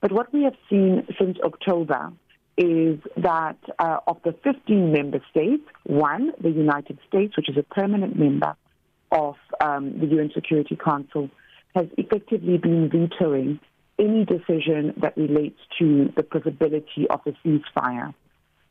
But 0.00 0.12
what 0.12 0.32
we 0.32 0.42
have 0.42 0.56
seen 0.68 1.06
since 1.18 1.38
October 1.44 2.12
is 2.56 2.98
that 3.16 3.56
uh, 3.78 3.98
of 4.06 4.18
the 4.24 4.34
15 4.44 4.92
member 4.92 5.20
states, 5.30 5.64
one, 5.84 6.32
the 6.40 6.50
United 6.50 6.98
States, 7.08 7.36
which 7.36 7.48
is 7.48 7.56
a 7.56 7.62
permanent 7.62 8.18
member 8.18 8.54
of 9.10 9.36
um, 9.60 9.98
the 9.98 10.06
UN 10.06 10.30
Security 10.34 10.76
Council, 10.76 11.30
has 11.74 11.86
effectively 11.96 12.58
been 12.58 12.90
vetoing 12.90 13.58
any 13.98 14.24
decision 14.24 14.94
that 15.00 15.16
relates 15.16 15.58
to 15.78 16.12
the 16.16 16.22
possibility 16.22 17.06
of 17.08 17.20
a 17.26 17.32
ceasefire. 17.46 18.14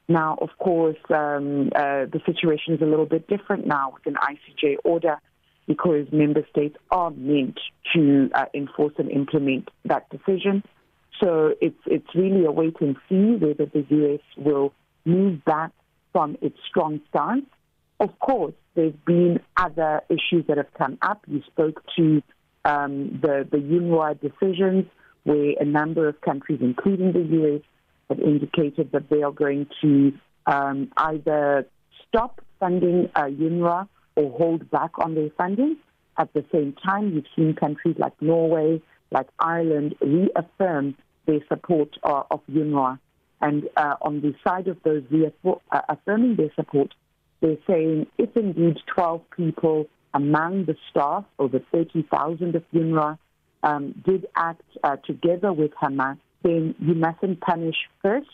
Now, 0.08 0.38
of 0.42 0.50
course, 0.60 0.98
um, 1.10 1.70
uh, 1.76 2.06
the 2.06 2.22
situation 2.26 2.74
is 2.74 2.82
a 2.82 2.86
little 2.86 3.06
bit 3.06 3.28
different 3.28 3.66
now 3.66 3.94
with 3.94 4.06
an 4.06 4.16
ICJ 4.16 4.78
order 4.84 5.18
because 5.68 6.08
member 6.12 6.46
states 6.50 6.76
are 6.90 7.12
meant 7.12 7.60
to 7.96 8.30
uh, 8.34 8.46
enforce 8.54 8.94
and 8.98 9.10
implement 9.10 9.70
that 9.86 10.10
decision. 10.10 10.64
So 11.20 11.54
it's 11.62 11.80
it's 11.86 12.08
really 12.16 12.46
a 12.46 12.52
wait 12.52 12.76
and 12.80 12.96
see 13.10 13.36
whether 13.36 13.66
the 13.66 13.86
U.S. 13.90 14.22
will 14.38 14.74
move 15.06 15.44
back 15.46 15.72
from 16.12 16.38
its 16.42 16.58
strong 16.68 17.02
stance. 17.10 17.46
Of 18.00 18.18
course, 18.20 18.54
there's 18.76 18.96
been 19.06 19.40
other 19.58 20.02
issues 20.10 20.46
that 20.48 20.58
have 20.58 20.74
come 20.78 20.98
up. 21.02 21.24
You 21.28 21.42
spoke 21.48 21.84
to 21.98 22.24
um, 22.66 23.20
the 23.22 23.48
the 23.50 23.58
UNRWA 23.58 24.20
decisions, 24.20 24.86
where 25.24 25.54
a 25.60 25.66
number 25.66 26.08
of 26.08 26.20
countries, 26.22 26.60
including 26.62 27.14
the 27.14 27.24
U.S., 27.38 27.62
have 28.10 28.20
indicated 28.20 28.92
that 28.92 29.10
they 29.10 29.22
are 29.22 29.32
going 29.32 29.68
to 29.82 30.14
um, 30.48 30.92
either 30.98 31.68
stop 32.08 32.42
funding 32.60 33.10
uh, 33.16 33.24
UNRWA 33.24 33.88
or 34.16 34.38
hold 34.38 34.70
back 34.72 34.92
on 35.00 35.16
their 35.16 35.30
funding. 35.38 35.78
At 36.18 36.34
the 36.34 36.44
same 36.52 36.74
time, 36.74 37.14
you've 37.14 37.26
seen 37.36 37.56
countries 37.56 37.96
like 37.98 38.14
Norway, 38.22 38.82
like 39.12 39.28
Ireland, 39.40 39.96
reaffirm 40.02 40.96
their 41.26 41.40
support 41.48 41.90
uh, 42.04 42.24
of 42.32 42.42
UNRWA. 42.52 43.00
And 43.42 43.70
uh, 43.76 43.96
on 44.02 44.22
the 44.22 44.34
side 44.44 44.68
of 44.68 44.78
those 44.84 45.04
reaffirming 45.10 46.34
uh, 46.34 46.36
their 46.38 46.54
support, 46.56 46.94
they're 47.42 47.58
saying 47.68 48.08
if 48.18 48.36
indeed 48.36 48.78
12 48.94 49.22
people 49.36 49.88
among 50.14 50.66
the 50.66 50.76
staff, 50.90 51.26
over 51.40 51.60
30,000 51.72 52.56
of 52.56 52.64
UNRWA, 52.74 53.18
um, 53.64 54.02
did 54.06 54.28
act 54.36 54.64
uh, 54.84 54.96
together 54.98 55.54
with 55.54 55.72
Hamas, 55.82 56.18
then 56.44 56.76
you 56.80 56.96
mustn't 56.96 57.42
punish 57.42 57.76
first 58.02 58.28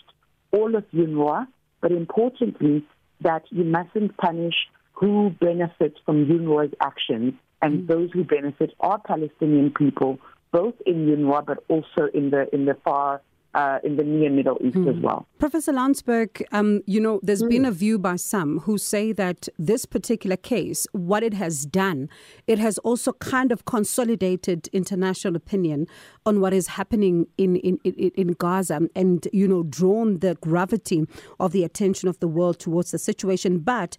all 0.52 0.76
of 0.76 0.86
UNRWA, 0.94 1.48
but 1.82 1.92
importantly, 1.92 2.86
that 3.22 3.44
you 3.50 3.64
mustn't 3.64 4.16
punish 4.18 4.56
who 4.94 5.30
benefits 5.40 5.98
from 6.06 6.26
UNRWA's 6.26 6.74
actions, 6.82 7.34
and 7.62 7.80
mm-hmm. 7.80 7.92
those 7.92 8.10
who 8.12 8.24
benefit 8.24 8.74
are 8.80 9.00
Palestinian 9.00 9.72
people, 9.72 10.20
both 10.52 10.76
in 10.86 11.06
UNRWA 11.06 11.46
but 11.46 11.64
also 11.68 12.10
in 12.14 12.30
the 12.30 12.48
in 12.54 12.66
the 12.66 12.76
far 12.84 13.22
uh, 13.58 13.80
in 13.84 13.96
the 13.96 14.04
near 14.04 14.30
Middle 14.30 14.58
East 14.64 14.78
mm. 14.78 14.96
as 14.96 15.02
well. 15.02 15.28
Professor 15.40 15.72
Landsberg, 15.72 16.46
um, 16.52 16.82
you 16.86 17.00
know, 17.00 17.20
there's 17.24 17.42
mm. 17.42 17.50
been 17.50 17.66
a 17.66 17.72
view 17.72 17.98
by 17.98 18.16
some 18.16 18.60
who 18.60 18.78
say 18.78 19.12
that 19.14 19.50
this 19.58 19.86
particular 19.86 20.38
case, 20.38 20.86
what 20.92 21.24
it 21.24 21.34
has 21.34 21.66
done, 21.66 22.08
it 22.46 22.60
has 22.60 22.78
also 22.80 23.14
kind 23.14 23.52
of 23.52 23.66
consolidated 23.66 24.68
international 24.74 25.36
opinion 25.36 25.88
on 26.24 26.40
what 26.40 26.54
is 26.54 26.68
happening 26.68 27.26
in, 27.40 27.56
in, 27.58 27.80
in, 27.84 28.12
in 28.16 28.28
Gaza 28.34 28.82
and, 28.96 29.28
you 29.34 29.48
know, 29.48 29.64
drawn 29.64 30.20
the 30.20 30.36
gravity 30.36 31.08
of 31.40 31.52
the 31.52 31.64
attention 31.64 32.08
of 32.08 32.20
the 32.20 32.28
world 32.28 32.60
towards 32.60 32.92
the 32.92 33.00
situation. 33.00 33.58
But 33.58 33.98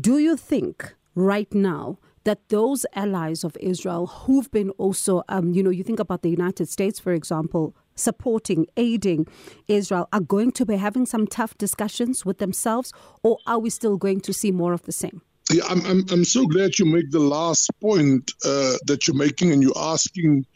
do 0.00 0.18
you 0.18 0.36
think 0.36 0.96
right 1.14 1.52
now 1.54 1.98
that 2.24 2.48
those 2.48 2.86
allies 2.94 3.44
of 3.44 3.56
Israel 3.60 4.06
who've 4.06 4.50
been 4.50 4.70
also, 4.70 5.22
um, 5.28 5.52
you 5.52 5.62
know, 5.62 5.70
you 5.70 5.82
think 5.82 6.00
about 6.00 6.22
the 6.22 6.30
United 6.30 6.68
States, 6.68 7.00
for 7.00 7.12
example, 7.12 7.74
supporting, 7.94 8.66
aiding 8.76 9.26
Israel, 9.68 10.08
are 10.12 10.20
going 10.20 10.52
to 10.52 10.64
be 10.64 10.76
having 10.76 11.06
some 11.06 11.26
tough 11.26 11.56
discussions 11.58 12.24
with 12.24 12.38
themselves, 12.38 12.92
or 13.22 13.38
are 13.46 13.58
we 13.58 13.70
still 13.70 13.96
going 13.96 14.20
to 14.20 14.32
see 14.32 14.50
more 14.50 14.72
of 14.72 14.82
the 14.82 14.92
same? 14.92 15.22
Yeah, 15.50 15.64
I'm, 15.68 15.84
I'm, 15.84 16.04
I'm 16.10 16.24
so 16.24 16.46
glad 16.46 16.78
you 16.78 16.86
make 16.86 17.10
the 17.10 17.20
last 17.20 17.70
point 17.80 18.32
uh, 18.44 18.76
that 18.86 19.06
you're 19.06 19.16
making 19.16 19.52
and 19.52 19.62
you're 19.62 19.76
asking 19.76 20.46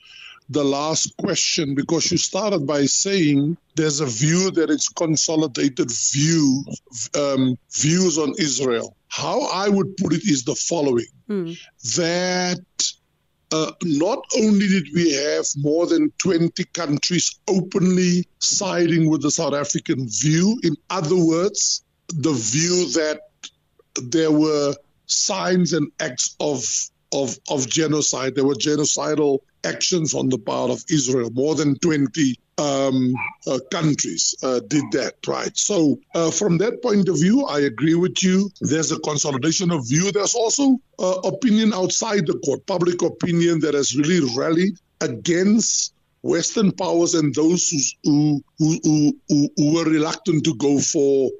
the 0.49 0.65
last 0.65 1.17
question 1.17 1.75
because 1.75 2.11
you 2.11 2.19
started 2.19 2.67
by 2.67 2.87
saying 2.87 3.57
there's 3.75 4.01
a 4.01 4.07
view 4.07 4.51
that 4.53 4.71
it's 4.71 4.89
consolidated 4.89 5.91
view 6.13 6.65
um, 7.19 7.59
views 7.73 8.17
on 8.17 8.33
Israel. 8.39 8.97
How 9.17 9.41
I 9.49 9.71
would 9.71 9.97
put 9.97 10.13
it 10.13 10.25
is 10.25 10.45
the 10.45 10.55
following: 10.55 11.13
mm. 11.27 11.59
that 11.97 12.93
uh, 13.51 13.73
not 13.83 14.23
only 14.37 14.69
did 14.69 14.89
we 14.95 15.15
have 15.15 15.47
more 15.57 15.87
than 15.87 16.13
20 16.19 16.63
countries 16.75 17.39
openly 17.49 18.29
siding 18.41 19.09
with 19.09 19.23
the 19.23 19.31
South 19.31 19.55
African 19.55 20.07
view, 20.07 20.61
in 20.63 20.77
other 20.91 21.17
words, 21.17 21.83
the 22.09 22.35
view 22.35 22.91
that 22.93 23.21
there 24.03 24.31
were 24.31 24.75
signs 25.07 25.73
and 25.73 25.91
acts 25.99 26.37
of 26.39 26.63
of, 27.11 27.39
of 27.49 27.67
genocide. 27.71 28.35
There 28.35 28.45
were 28.45 28.55
genocidal 28.55 29.39
actions 29.65 30.13
on 30.13 30.29
the 30.29 30.39
part 30.39 30.71
of 30.71 30.85
Israel. 30.91 31.31
More 31.31 31.55
than 31.55 31.79
20 31.79 32.37
um, 32.59 33.15
uh, 33.47 33.59
countries 33.71 34.35
uh, 34.43 34.61
did 34.67 34.85
that, 34.93 35.15
right? 35.27 35.57
So, 35.57 35.99
uh, 36.15 36.31
from 36.31 36.59
that 36.59 36.83
point 36.83 37.09
of 37.09 37.17
view, 37.17 37.45
I 37.45 37.61
agree 37.61 37.95
with 37.95 38.23
you. 38.23 38.51
There's 38.61 38.93
a 38.93 38.99
consolidation 39.01 39.71
of 39.71 39.87
view. 39.87 40.11
There's 40.11 40.35
also 40.35 40.79
uh, 40.99 41.21
opinion 41.25 41.75
outside 41.75 42.27
the 42.27 42.39
court, 42.45 42.67
public 42.67 43.03
opinion 43.03 43.61
that 43.61 43.75
has 43.75 43.97
really 43.97 44.27
rallied 44.37 44.79
against 45.01 45.95
Western 46.23 46.73
powers 46.73 47.15
and 47.15 47.35
those 47.35 47.95
who, 48.03 48.43
who, 48.59 48.81
who, 48.83 49.19
who, 49.29 49.49
who 49.57 49.75
were 49.75 49.85
reluctant 49.85 50.45
to 50.45 50.55
go 50.57 50.79
for 50.79 51.31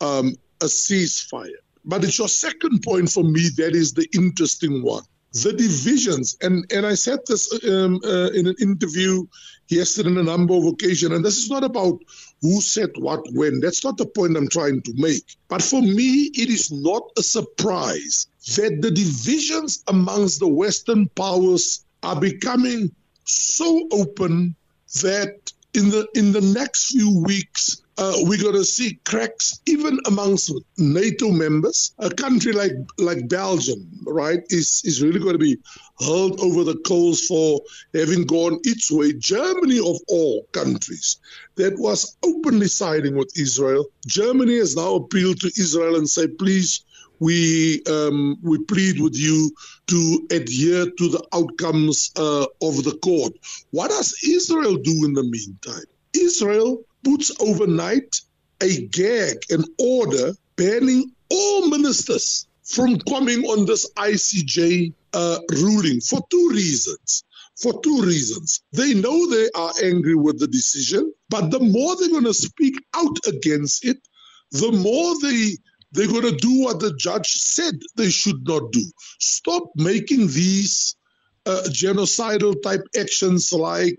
um, 0.00 0.34
a 0.60 0.66
ceasefire. 0.66 1.50
But 1.84 2.04
it's 2.04 2.18
your 2.18 2.28
second 2.28 2.82
point 2.82 3.10
for 3.10 3.24
me 3.24 3.48
that 3.56 3.74
is 3.74 3.92
the 3.92 4.08
interesting 4.14 4.82
one 4.82 5.02
the 5.32 5.52
divisions, 5.52 6.36
and, 6.42 6.70
and 6.72 6.84
I 6.86 6.94
said 6.94 7.20
this 7.26 7.52
um, 7.64 8.00
uh, 8.04 8.30
in 8.30 8.46
an 8.46 8.56
interview 8.60 9.26
yesterday 9.68 10.10
on 10.10 10.18
a 10.18 10.22
number 10.22 10.54
of 10.54 10.66
occasions, 10.66 11.12
and 11.12 11.24
this 11.24 11.38
is 11.38 11.50
not 11.50 11.64
about 11.64 11.98
who 12.42 12.60
said 12.60 12.90
what 12.96 13.24
when. 13.32 13.60
That's 13.60 13.84
not 13.84 13.96
the 13.96 14.06
point 14.06 14.36
I'm 14.36 14.48
trying 14.48 14.82
to 14.82 14.92
make. 14.96 15.36
But 15.48 15.62
for 15.62 15.80
me, 15.80 16.30
it 16.34 16.50
is 16.50 16.70
not 16.70 17.02
a 17.16 17.22
surprise 17.22 18.26
that 18.56 18.82
the 18.82 18.90
divisions 18.90 19.82
amongst 19.88 20.40
the 20.40 20.48
Western 20.48 21.08
powers 21.10 21.84
are 22.02 22.20
becoming 22.20 22.94
so 23.24 23.88
open 23.92 24.54
that 25.02 25.52
in 25.74 25.88
the 25.88 26.06
in 26.14 26.32
the 26.32 26.40
next 26.40 26.90
few 26.90 27.22
weeks 27.22 27.81
uh, 27.98 28.14
we're 28.20 28.40
going 28.40 28.54
to 28.54 28.64
see 28.64 28.98
cracks 29.04 29.60
even 29.66 29.98
amongst 30.06 30.52
NATO 30.78 31.30
members. 31.30 31.94
A 31.98 32.08
country 32.10 32.52
like 32.52 32.72
like 32.98 33.28
Belgium, 33.28 33.86
right, 34.06 34.40
is 34.48 34.82
is 34.84 35.02
really 35.02 35.20
going 35.20 35.34
to 35.34 35.38
be 35.38 35.58
hurled 36.00 36.40
over 36.40 36.64
the 36.64 36.76
coals 36.86 37.26
for 37.26 37.60
having 37.94 38.24
gone 38.24 38.58
its 38.64 38.90
way. 38.90 39.12
Germany, 39.12 39.78
of 39.78 39.96
all 40.08 40.46
countries, 40.52 41.18
that 41.56 41.78
was 41.78 42.16
openly 42.24 42.68
siding 42.68 43.14
with 43.14 43.30
Israel. 43.38 43.84
Germany 44.06 44.56
has 44.56 44.74
now 44.74 44.94
appealed 44.94 45.40
to 45.40 45.52
Israel 45.58 45.96
and 45.96 46.08
say, 46.08 46.28
please. 46.28 46.84
We 47.20 47.84
um, 47.88 48.36
we 48.42 48.58
plead 48.64 49.00
with 49.00 49.14
you 49.14 49.52
to 49.86 50.26
adhere 50.32 50.86
to 50.86 51.08
the 51.08 51.24
outcomes 51.32 52.10
uh, 52.16 52.46
of 52.60 52.82
the 52.82 52.98
court. 53.00 53.34
What 53.70 53.90
does 53.90 54.12
Israel 54.26 54.74
do 54.74 55.04
in 55.04 55.12
the 55.12 55.22
meantime? 55.22 55.84
Israel 56.14 56.82
puts 57.04 57.32
overnight 57.40 58.20
a 58.60 58.86
gag, 58.88 59.38
an 59.50 59.64
order 59.78 60.32
banning 60.56 61.12
all 61.30 61.68
ministers 61.68 62.46
from 62.64 62.98
coming 63.00 63.44
on 63.44 63.66
this 63.66 63.90
ICJ 63.94 64.92
uh, 65.12 65.38
ruling 65.50 66.00
for 66.00 66.20
two 66.30 66.50
reasons. 66.52 67.24
For 67.60 67.80
two 67.82 68.02
reasons. 68.02 68.62
They 68.72 68.94
know 68.94 69.28
they 69.28 69.48
are 69.54 69.72
angry 69.82 70.14
with 70.14 70.40
the 70.40 70.48
decision, 70.48 71.12
but 71.28 71.50
the 71.50 71.60
more 71.60 71.94
they're 71.96 72.08
going 72.08 72.24
to 72.24 72.34
speak 72.34 72.74
out 72.94 73.16
against 73.26 73.84
it, 73.84 73.98
the 74.52 74.72
more 74.72 75.14
they 75.20 75.56
they're 75.92 76.08
going 76.08 76.22
to 76.22 76.36
do 76.36 76.62
what 76.62 76.80
the 76.80 76.94
judge 76.96 77.28
said 77.28 77.74
they 77.96 78.08
should 78.10 78.46
not 78.46 78.72
do. 78.72 78.82
Stop 79.20 79.64
making 79.76 80.28
these 80.28 80.96
uh, 81.44 81.62
genocidal 81.66 82.60
type 82.62 82.82
actions 82.98 83.52
like 83.52 83.98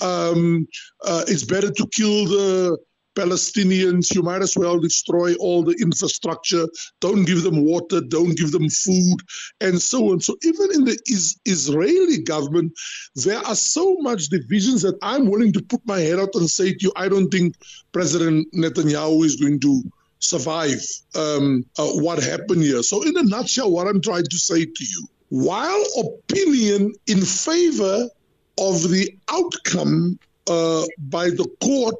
um, 0.00 0.66
uh, 1.04 1.24
it's 1.28 1.44
better 1.44 1.70
to 1.70 1.88
kill 1.94 2.26
the 2.26 2.78
Palestinians. 3.14 4.14
You 4.14 4.22
might 4.22 4.42
as 4.42 4.56
well 4.56 4.78
destroy 4.78 5.34
all 5.36 5.62
the 5.64 5.76
infrastructure. 5.80 6.66
Don't 7.00 7.24
give 7.24 7.42
them 7.42 7.64
water. 7.64 8.00
Don't 8.00 8.36
give 8.36 8.52
them 8.52 8.68
food, 8.68 9.18
and 9.60 9.80
so 9.80 10.12
on. 10.12 10.20
So 10.20 10.36
even 10.42 10.68
in 10.74 10.84
the 10.84 10.98
is- 11.06 11.38
Israeli 11.44 12.22
government, 12.22 12.72
there 13.16 13.38
are 13.38 13.56
so 13.56 13.96
much 14.00 14.28
divisions 14.28 14.82
that 14.82 14.96
I'm 15.02 15.28
willing 15.28 15.52
to 15.54 15.62
put 15.62 15.80
my 15.84 15.98
head 15.98 16.20
out 16.20 16.34
and 16.34 16.48
say 16.48 16.72
to 16.72 16.78
you, 16.80 16.92
I 16.96 17.08
don't 17.08 17.28
think 17.28 17.56
President 17.92 18.46
Netanyahu 18.54 19.24
is 19.24 19.36
going 19.36 19.60
to 19.60 19.82
survive 20.20 20.80
um, 21.14 21.64
uh, 21.78 21.86
what 21.86 22.22
happened 22.22 22.62
here. 22.62 22.82
So, 22.82 23.02
in 23.02 23.16
a 23.16 23.22
nutshell, 23.22 23.70
what 23.70 23.88
I'm 23.88 24.00
trying 24.00 24.24
to 24.24 24.38
say 24.38 24.64
to 24.64 24.84
you, 24.84 25.06
while 25.30 25.84
opinion 25.98 26.92
in 27.06 27.20
favor 27.20 28.08
of 28.58 28.88
the 28.90 29.16
outcome 29.28 30.18
uh, 30.48 30.84
by 30.98 31.30
the 31.30 31.48
court 31.60 31.96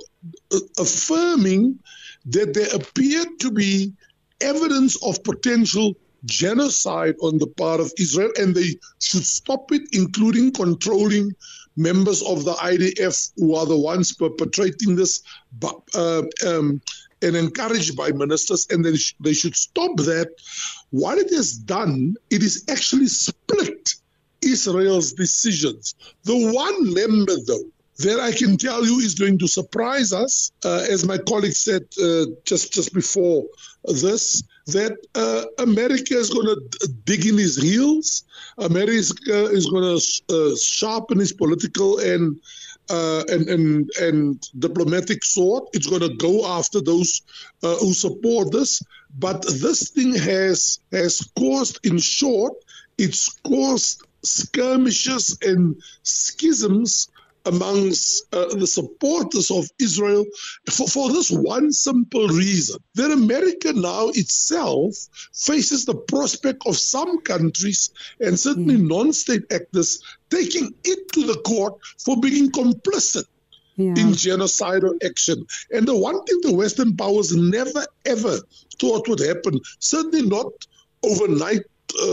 uh, 0.53 0.59
affirming 0.79 1.79
that 2.27 2.55
there 2.55 2.75
appeared 2.75 3.29
to 3.41 3.51
be 3.51 3.93
evidence 4.41 5.03
of 5.03 5.23
potential 5.25 5.95
genocide 6.25 7.15
on 7.23 7.39
the 7.39 7.47
part 7.47 7.81
of 7.81 7.93
Israel 7.99 8.31
and 8.39 8.55
they 8.55 8.75
should 9.01 9.25
stop 9.25 9.71
it, 9.73 9.83
including 9.93 10.53
controlling 10.53 11.35
members 11.77 12.23
of 12.23 12.45
the 12.45 12.55
IDF 12.55 13.33
who 13.37 13.55
are 13.55 13.67
the 13.67 13.79
ones 13.79 14.13
perpetrating 14.13 14.97
this 14.97 15.23
uh, 15.95 16.23
um, 16.47 16.83
and 17.23 17.37
encouraged 17.37 17.97
by 17.97 18.11
ministers, 18.13 18.67
and 18.71 18.85
then 18.85 18.95
they 19.21 19.33
should 19.33 19.57
stop 19.57 19.97
that. 19.99 20.29
What 20.91 21.19
it 21.19 21.31
has 21.31 21.53
done, 21.53 22.15
it 22.31 22.43
is 22.43 22.65
actually 22.69 23.07
split 23.09 23.95
Israel's 24.43 25.13
decisions. 25.13 25.95
The 26.25 26.53
one 26.53 26.95
member, 26.95 27.37
though, 27.47 27.71
that 27.99 28.21
I 28.21 28.33
can 28.33 28.57
tell 28.57 28.85
you 28.85 29.01
is 29.01 29.15
going 29.15 29.39
to 29.39 29.49
surprise 29.49 30.13
us, 30.13 30.53
uh, 30.65 30.87
as 30.89 31.05
my 31.05 31.19
colleague 31.19 31.55
said 31.55 31.83
uh, 32.03 32.27
just 32.45 32.73
just 32.73 32.95
before 32.95 33.45
this, 33.85 34.45
that 34.67 34.97
uh, 35.15 35.45
America 35.59 36.15
is 36.15 36.31
going 36.31 36.47
to 36.47 36.89
dig 37.05 37.27
in 37.27 37.37
his 37.37 37.57
heels. 37.61 38.25
America 38.59 39.47
is 39.51 39.67
going 39.67 39.99
to 39.99 40.01
uh, 40.31 40.57
sharpen 40.57 41.19
his 41.19 41.33
political 41.33 41.99
and 41.99 42.41
uh, 42.89 43.25
and, 43.29 43.49
and 43.49 43.91
and 44.01 44.49
diplomatic 44.59 45.25
sword. 45.25 45.65
It's 45.73 45.89
going 45.89 46.03
to 46.03 46.15
go 46.15 46.47
after 46.47 46.81
those 46.81 47.23
uh, 47.65 47.77
who 47.77 47.93
support 47.93 48.53
this. 48.53 48.81
But 49.19 49.43
this 49.43 49.91
thing 49.91 50.15
has 50.15 50.79
has 50.93 51.21
caused, 51.37 51.85
in 51.85 51.99
short, 51.99 52.55
it's 52.97 53.29
caused 53.41 54.03
skirmishes 54.23 55.39
and 55.43 55.81
schisms 56.03 57.09
amongst 57.49 58.25
uh, 58.35 58.55
the 58.55 58.67
supporters 58.67 59.51
of 59.51 59.69
Israel 59.79 60.25
for, 60.71 60.87
for 60.87 61.09
this 61.09 61.31
one 61.31 61.73
simple 61.73 62.29
reason 62.29 62.77
that 62.95 63.11
America 63.11 63.73
now 63.73 64.09
itself 64.09 64.95
faces 65.33 65.85
the 65.85 65.95
prospect 65.95 66.63
of 66.67 66.77
some 66.77 67.21
countries 67.23 67.91
and 68.21 68.39
certainly 68.39 68.77
mm. 68.77 68.89
non 68.89 69.13
state 69.13 69.45
actors 69.53 70.03
taking 70.31 70.75
it 70.85 71.11
to 71.13 71.27
the 71.27 71.41
court 71.47 71.75
for 71.99 72.21
being 72.21 72.51
complicit. 72.51 73.25
Yeah. 73.81 73.91
in 73.91 74.09
genocidal 74.09 74.97
action. 75.07 75.47
And 75.71 75.87
the 75.87 75.97
one 75.97 76.25
thing 76.25 76.41
the 76.43 76.53
Western 76.53 76.97
powers 76.97 77.33
never 77.37 77.87
ever 78.07 78.39
thought 78.81 79.07
would 79.07 79.21
happen, 79.21 79.61
certainly 79.79 80.23
not 80.23 80.51
overnight 81.05 81.63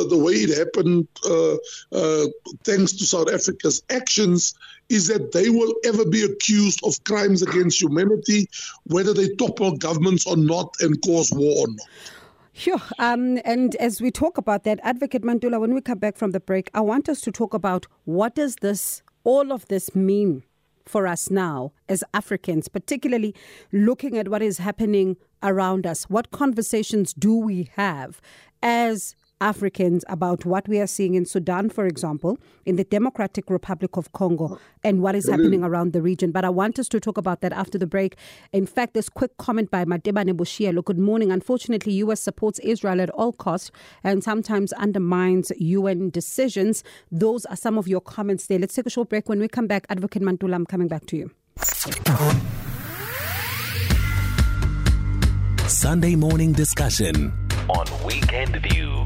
the 0.10 0.18
way 0.18 0.34
it 0.34 0.58
happened, 0.58 1.08
uh, 1.26 1.56
uh, 1.92 2.28
thanks 2.64 2.94
to 2.94 3.06
South 3.06 3.32
Africa's 3.32 3.84
actions, 3.90 4.54
is 4.90 5.08
that 5.08 5.32
they 5.32 5.50
will 5.50 5.74
ever 5.84 6.06
be 6.06 6.24
accused 6.24 6.80
of 6.84 7.04
crimes 7.04 7.42
against 7.42 7.82
humanity, 7.82 8.48
whether 8.86 9.14
they 9.14 9.30
topple 9.36 9.76
governments 9.78 10.28
or 10.28 10.38
not 10.38 10.76
and 10.80 11.02
cause 11.02 11.32
war 11.32 11.66
or 11.66 11.68
not. 11.68 11.88
Sure. 12.54 12.82
Um, 13.00 13.40
and 13.44 13.76
as 13.76 14.00
we 14.00 14.12
talk 14.12 14.38
about 14.38 14.64
that, 14.64 14.80
Advocate 14.82 15.24
Mantula, 15.24 15.60
when 15.60 15.74
we 15.74 15.82
come 15.82 15.98
back 15.98 16.16
from 16.16 16.32
the 16.32 16.40
break, 16.40 16.70
I 16.74 16.82
want 16.82 17.10
us 17.10 17.20
to 17.22 17.32
talk 17.32 17.54
about 17.54 17.86
what 18.06 18.36
does 18.36 18.56
this, 18.62 19.04
all 19.26 19.52
of 19.52 19.68
this 19.68 19.94
mean 19.94 20.44
for 20.86 21.06
us 21.06 21.30
now 21.30 21.74
as 21.90 22.04
Africans, 22.14 22.70
particularly 22.70 23.36
looking 23.74 24.18
at 24.18 24.30
what 24.30 24.42
is 24.42 24.60
happening 24.60 25.18
around 25.44 25.86
us. 25.86 26.06
What 26.06 26.32
conversations 26.32 27.14
do 27.14 27.36
we 27.36 27.70
have 27.76 28.22
as 28.62 29.16
Africans 29.42 30.04
about 30.08 30.46
what 30.46 30.68
we 30.68 30.80
are 30.80 30.88
seeing 30.88 31.16
in 31.16 31.26
Sudan, 31.26 31.70
for 31.70 31.86
example, 31.86 32.38
in 32.66 32.78
the 32.78 32.84
Democratic 32.84 33.50
Republic 33.50 33.98
of 33.98 34.12
Congo, 34.14 34.60
and 34.84 35.02
what 35.02 35.16
is 35.16 35.28
happening 35.28 35.60
mm-hmm. 35.60 35.66
around 35.66 35.94
the 35.94 36.02
region. 36.02 36.32
But 36.32 36.46
I 36.46 36.50
want 36.50 36.80
us 36.80 36.88
to 36.90 37.00
talk 37.00 37.18
about 37.18 37.42
that 37.42 37.52
after 37.52 37.78
the 37.78 37.88
break. 37.88 38.16
In 38.54 38.66
fact, 38.66 38.94
this 38.94 39.10
quick 39.10 39.38
comment 39.38 39.72
by 39.72 39.84
Madeba 39.86 40.26
Nebushielo. 40.26 40.84
Good 40.84 40.98
morning. 40.98 41.32
Unfortunately, 41.32 41.94
U.S. 41.94 42.22
supports 42.22 42.60
Israel 42.60 43.02
at 43.02 43.10
all 43.12 43.34
costs 43.34 43.72
and 44.04 44.24
sometimes 44.24 44.72
undermines 44.74 45.52
UN 45.58 46.10
decisions. 46.10 46.84
Those 47.12 47.46
are 47.46 47.58
some 47.58 47.78
of 47.78 47.88
your 47.88 48.02
comments 48.02 48.48
there. 48.48 48.60
Let's 48.60 48.76
take 48.76 48.86
a 48.86 48.90
short 48.90 49.10
break. 49.10 49.28
When 49.28 49.40
we 49.40 49.48
come 49.48 49.68
back, 49.68 49.86
Advocate 49.90 50.22
Mantula, 50.22 50.56
I'm 50.56 50.66
coming 50.66 50.88
back 50.88 51.06
to 51.08 51.18
you. 51.18 51.32
Sunday 55.68 56.16
morning 56.16 56.54
discussion 56.54 57.34
on 57.68 57.86
Weekend 58.06 58.56
View. 58.58 59.04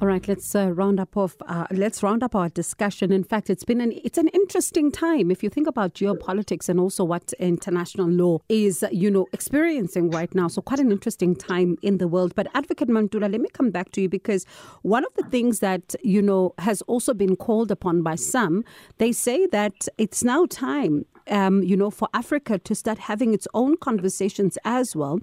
All 0.00 0.06
right, 0.06 0.28
let's 0.28 0.54
uh, 0.54 0.70
round 0.70 1.00
up 1.00 1.16
of 1.16 1.34
uh, 1.48 1.66
let's 1.72 2.04
round 2.04 2.22
up 2.22 2.36
our 2.36 2.48
discussion. 2.48 3.10
In 3.10 3.24
fact, 3.24 3.50
it's 3.50 3.64
been 3.64 3.80
an 3.80 3.92
it's 4.04 4.16
an 4.16 4.28
interesting 4.28 4.92
time 4.92 5.28
if 5.28 5.42
you 5.42 5.50
think 5.50 5.66
about 5.66 5.94
geopolitics 5.94 6.68
and 6.68 6.78
also 6.78 7.02
what 7.02 7.32
international 7.40 8.06
law 8.06 8.38
is, 8.48 8.84
you 8.92 9.10
know, 9.10 9.26
experiencing 9.32 10.12
right 10.12 10.32
now. 10.36 10.46
So 10.46 10.62
quite 10.62 10.78
an 10.78 10.92
interesting 10.92 11.34
time 11.34 11.78
in 11.82 11.98
the 11.98 12.06
world. 12.06 12.36
But 12.36 12.46
Advocate 12.54 12.88
Mantula, 12.88 13.28
let 13.28 13.40
me 13.40 13.48
come 13.52 13.72
back 13.72 13.90
to 13.92 14.00
you 14.00 14.08
because 14.08 14.46
one 14.82 15.04
of 15.04 15.12
the 15.14 15.28
things 15.30 15.58
that 15.58 15.96
you 16.04 16.22
know 16.22 16.54
has 16.58 16.80
also 16.82 17.12
been 17.12 17.34
called 17.34 17.72
upon 17.72 18.02
by 18.02 18.14
some, 18.14 18.62
they 18.98 19.10
say 19.10 19.48
that 19.48 19.88
it's 19.98 20.22
now 20.22 20.46
time 20.46 21.06
um, 21.28 21.62
you 21.62 21.76
know, 21.76 21.90
for 21.90 22.08
Africa 22.12 22.58
to 22.58 22.74
start 22.74 22.98
having 22.98 23.34
its 23.34 23.46
own 23.54 23.76
conversations 23.76 24.58
as 24.64 24.96
well 24.96 25.20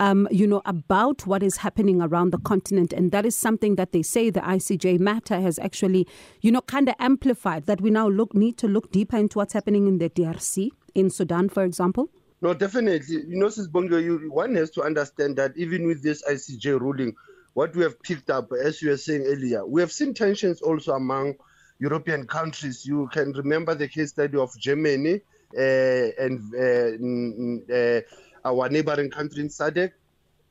um, 0.00 0.28
you 0.30 0.46
know, 0.46 0.62
about 0.64 1.26
what 1.26 1.42
is 1.42 1.58
happening 1.58 2.00
around 2.00 2.30
the 2.30 2.38
continent. 2.38 2.92
And 2.92 3.12
that 3.12 3.24
is 3.26 3.36
something 3.36 3.76
that 3.76 3.92
they 3.92 4.02
say 4.02 4.30
the 4.30 4.40
ICJ 4.40 4.98
matter 4.98 5.40
has 5.40 5.58
actually, 5.58 6.06
you 6.40 6.50
know, 6.52 6.60
kind 6.62 6.88
of 6.88 6.94
amplified 6.98 7.66
that 7.66 7.80
we 7.80 7.90
now 7.90 8.08
look 8.08 8.34
need 8.34 8.56
to 8.58 8.68
look 8.68 8.90
deeper 8.90 9.16
into 9.16 9.38
what's 9.38 9.52
happening 9.52 9.86
in 9.86 9.98
the 9.98 10.10
DRC, 10.10 10.70
in 10.94 11.10
Sudan, 11.10 11.48
for 11.48 11.64
example. 11.64 12.08
No, 12.40 12.52
definitely. 12.52 13.24
You 13.26 13.36
know, 13.38 13.48
Sis 13.48 13.66
Bongo, 13.66 13.98
you, 13.98 14.30
one 14.30 14.54
has 14.56 14.70
to 14.72 14.82
understand 14.82 15.36
that 15.36 15.52
even 15.56 15.86
with 15.86 16.02
this 16.02 16.22
ICJ 16.24 16.80
ruling, 16.80 17.14
what 17.54 17.74
we 17.74 17.82
have 17.82 18.02
picked 18.02 18.30
up, 18.30 18.50
as 18.52 18.82
you 18.82 18.90
were 18.90 18.96
saying 18.96 19.22
earlier, 19.26 19.64
we 19.64 19.80
have 19.80 19.92
seen 19.92 20.12
tensions 20.12 20.60
also 20.60 20.92
among 20.92 21.34
European 21.78 22.26
countries. 22.26 22.84
You 22.84 23.08
can 23.12 23.32
remember 23.32 23.74
the 23.74 23.88
case 23.88 24.10
study 24.10 24.36
of 24.36 24.56
Germany 24.58 25.20
and 25.56 26.40
uh, 26.54 27.74
uh, 27.74 28.00
our 28.44 28.68
neighboring 28.68 29.10
country 29.10 29.42
in 29.42 29.48
SADC. 29.48 29.92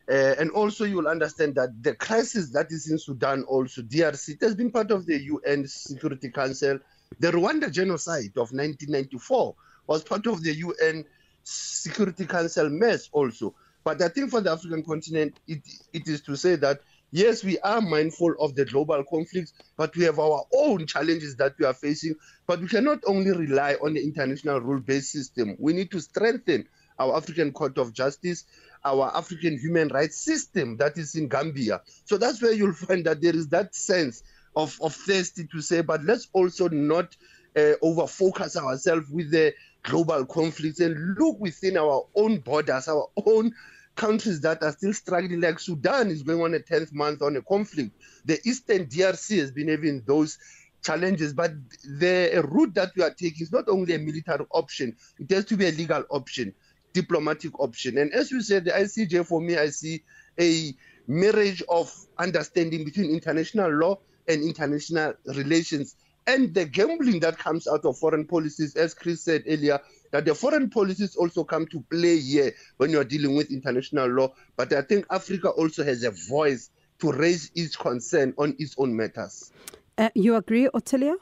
Uh, 0.09 0.35
and 0.37 0.51
also, 0.51 0.83
you 0.83 0.97
will 0.97 1.07
understand 1.07 1.55
that 1.55 1.69
the 1.81 1.95
crisis 1.95 2.49
that 2.51 2.71
is 2.71 2.91
in 2.91 2.97
Sudan, 2.97 3.43
also 3.43 3.81
DRC, 3.81 4.29
it 4.35 4.41
has 4.41 4.53
been 4.53 4.69
part 4.69 4.91
of 4.91 5.05
the 5.05 5.17
UN 5.17 5.65
Security 5.65 6.29
Council. 6.29 6.77
The 7.19 7.31
Rwanda 7.31 7.71
genocide 7.71 8.31
of 8.35 8.51
1994 8.51 9.55
was 9.87 10.03
part 10.03 10.27
of 10.27 10.43
the 10.43 10.53
UN 10.55 11.05
Security 11.43 12.25
Council 12.25 12.69
mess, 12.69 13.09
also. 13.13 13.55
But 13.83 14.01
I 14.01 14.09
think 14.09 14.29
for 14.29 14.41
the 14.41 14.51
African 14.51 14.83
continent, 14.83 15.39
it, 15.47 15.61
it 15.93 16.07
is 16.07 16.21
to 16.21 16.35
say 16.35 16.55
that 16.55 16.81
yes, 17.13 17.43
we 17.43 17.59
are 17.59 17.79
mindful 17.79 18.33
of 18.39 18.55
the 18.55 18.65
global 18.65 19.03
conflicts, 19.03 19.53
but 19.77 19.95
we 19.95 20.03
have 20.03 20.19
our 20.19 20.43
own 20.53 20.87
challenges 20.87 21.35
that 21.37 21.53
we 21.59 21.65
are 21.65 21.73
facing. 21.73 22.15
But 22.47 22.59
we 22.59 22.67
cannot 22.67 22.99
only 23.07 23.31
rely 23.31 23.75
on 23.75 23.93
the 23.93 24.03
international 24.03 24.59
rule 24.59 24.81
based 24.81 25.11
system. 25.11 25.55
We 25.59 25.73
need 25.73 25.91
to 25.91 26.01
strengthen 26.01 26.67
our 26.99 27.15
African 27.15 27.51
Court 27.53 27.77
of 27.77 27.93
Justice, 27.93 28.45
our 28.83 29.15
African 29.15 29.57
human 29.57 29.89
rights 29.89 30.17
system 30.25 30.77
that 30.77 30.97
is 30.97 31.15
in 31.15 31.29
Gambia. 31.29 31.81
So 32.05 32.17
that's 32.17 32.41
where 32.41 32.51
you'll 32.51 32.73
find 32.73 33.05
that 33.05 33.21
there 33.21 33.35
is 33.35 33.47
that 33.49 33.75
sense 33.75 34.23
of, 34.55 34.77
of 34.81 34.93
thirsty 34.93 35.47
to 35.51 35.61
say, 35.61 35.81
but 35.81 36.03
let's 36.03 36.27
also 36.33 36.67
not 36.67 37.15
uh, 37.55 37.73
over 37.81 38.07
focus 38.07 38.57
ourselves 38.57 39.07
with 39.09 39.31
the 39.31 39.53
global 39.83 40.25
conflicts 40.25 40.79
and 40.79 41.15
look 41.17 41.39
within 41.39 41.77
our 41.77 42.05
own 42.15 42.39
borders, 42.39 42.87
our 42.87 43.07
own 43.25 43.53
countries 43.95 44.41
that 44.41 44.63
are 44.63 44.71
still 44.71 44.93
struggling, 44.93 45.41
like 45.41 45.59
Sudan 45.59 46.09
is 46.09 46.23
going 46.23 46.41
on 46.41 46.53
a 46.53 46.59
10th 46.59 46.93
month 46.93 47.21
on 47.21 47.35
a 47.35 47.41
conflict. 47.41 47.91
The 48.25 48.39
Eastern 48.45 48.87
DRC 48.87 49.39
has 49.39 49.51
been 49.51 49.67
having 49.67 50.03
those 50.05 50.37
challenges, 50.83 51.33
but 51.33 51.51
the 51.83 52.43
route 52.49 52.73
that 52.73 52.91
we 52.95 53.03
are 53.03 53.13
taking 53.13 53.43
is 53.43 53.51
not 53.51 53.69
only 53.69 53.95
a 53.95 53.99
military 53.99 54.45
option, 54.51 54.95
it 55.19 55.29
has 55.31 55.45
to 55.45 55.57
be 55.57 55.67
a 55.67 55.71
legal 55.71 56.03
option 56.09 56.53
diplomatic 56.93 57.59
option. 57.59 57.97
And 57.97 58.13
as 58.13 58.31
you 58.31 58.41
said, 58.41 58.65
the 58.65 58.71
ICJ, 58.71 59.25
for 59.25 59.41
me, 59.41 59.57
I 59.57 59.69
see 59.69 60.03
a 60.39 60.73
marriage 61.07 61.61
of 61.67 61.93
understanding 62.17 62.85
between 62.85 63.11
international 63.11 63.71
law 63.71 63.99
and 64.27 64.41
international 64.41 65.13
relations. 65.25 65.95
And 66.25 66.53
the 66.53 66.65
gambling 66.65 67.19
that 67.21 67.37
comes 67.37 67.67
out 67.67 67.83
of 67.83 67.97
foreign 67.97 68.25
policies, 68.25 68.75
as 68.75 68.93
Chris 68.93 69.23
said 69.23 69.43
earlier, 69.47 69.79
that 70.13 70.25
the 70.25 70.35
foreign 70.35 70.69
policies 70.69 71.15
also 71.15 71.43
come 71.43 71.65
to 71.65 71.81
play 71.89 72.19
here 72.19 72.53
when 72.77 72.91
you're 72.91 73.03
dealing 73.03 73.35
with 73.35 73.51
international 73.51 74.07
law. 74.07 74.31
But 74.55 74.71
I 74.71 74.83
think 74.83 75.07
Africa 75.09 75.49
also 75.49 75.83
has 75.83 76.03
a 76.03 76.11
voice 76.11 76.69
to 76.99 77.11
raise 77.11 77.51
its 77.55 77.75
concern 77.75 78.33
on 78.37 78.55
its 78.59 78.75
own 78.77 78.95
matters. 78.95 79.51
Uh, 79.97 80.09
you 80.13 80.35
agree, 80.35 80.69
Ottilia? 80.73 81.15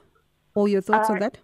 Or 0.56 0.68
your 0.68 0.82
thoughts 0.82 1.10
uh, 1.10 1.14
on 1.14 1.20
that? 1.20 1.38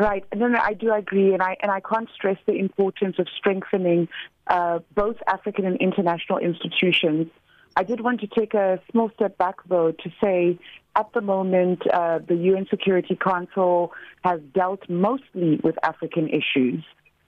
Right. 0.00 0.24
No, 0.34 0.48
no, 0.48 0.58
I 0.58 0.74
do 0.74 0.92
agree, 0.92 1.32
and 1.32 1.42
I 1.42 1.56
and 1.62 1.70
I 1.70 1.78
can't 1.80 2.08
stress 2.12 2.38
the 2.46 2.54
importance 2.54 3.20
of 3.20 3.28
strengthening 3.36 4.08
uh, 4.48 4.80
both 4.96 5.16
African 5.28 5.64
and 5.64 5.76
international 5.76 6.38
institutions. 6.38 7.28
I 7.76 7.84
did 7.84 8.00
want 8.00 8.20
to 8.22 8.26
take 8.26 8.54
a 8.54 8.80
small 8.90 9.10
step 9.14 9.38
back, 9.38 9.56
though, 9.68 9.92
to 9.92 10.10
say 10.20 10.58
at 10.98 11.12
the 11.14 11.20
moment 11.20 11.80
uh, 11.92 12.18
the 12.26 12.34
UN 12.34 12.66
Security 12.68 13.16
Council 13.16 13.92
has 14.24 14.40
dealt 14.52 14.88
mostly 14.88 15.60
with 15.62 15.76
African 15.84 16.28
issues. 16.28 16.82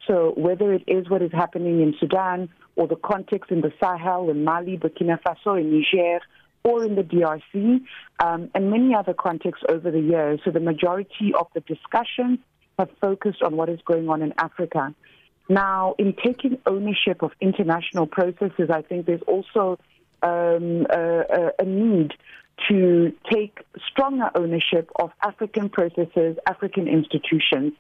So 0.07 0.35
whether 0.37 0.73
it 0.73 0.83
is 0.89 1.09
what 1.09 1.23
is 1.23 1.31
happening 1.33 1.81
in 1.81 1.95
Sudan 2.01 2.49
or 2.75 2.89
the 2.89 2.97
context 2.97 3.51
in 3.51 3.61
the 3.61 3.73
Sahel, 3.81 4.29
in 4.29 4.45
Mali, 4.45 4.77
Burkina 4.77 5.19
Faso, 5.23 5.61
in 5.61 5.71
Niger, 5.71 6.21
or 6.65 6.85
in 6.85 6.97
the 6.97 7.03
DRC, 7.03 7.81
um, 8.19 8.51
and 8.55 8.71
many 8.71 8.95
other 8.95 9.15
contexts 9.15 9.65
over 9.69 9.91
the 9.91 10.01
years. 10.01 10.41
So 10.45 10.51
the 10.51 10.61
majority 10.61 11.33
of 11.39 11.47
the 11.55 11.61
discussions 11.61 12.39
have 12.79 12.91
focused 13.01 13.43
on 13.43 13.57
what 13.57 13.69
is 13.69 13.79
going 13.85 14.09
on 14.09 14.21
in 14.21 14.33
Africa. 14.39 14.95
Now, 15.49 15.95
in 15.99 16.15
taking 16.25 16.59
ownership 16.67 17.23
of 17.23 17.33
international 17.41 18.07
processes, 18.07 18.69
I 18.71 18.83
think 18.83 19.07
there's 19.07 19.23
also 19.27 19.79
um, 20.23 20.87
a, 20.91 21.51
a 21.59 21.65
need 21.65 22.13
to 22.69 23.13
take 23.31 23.59
stronger 23.91 24.31
ownership 24.35 24.91
of 24.97 25.11
African 25.23 25.69
processes, 25.69 26.37
African 26.47 26.89
institutions, 26.89 27.73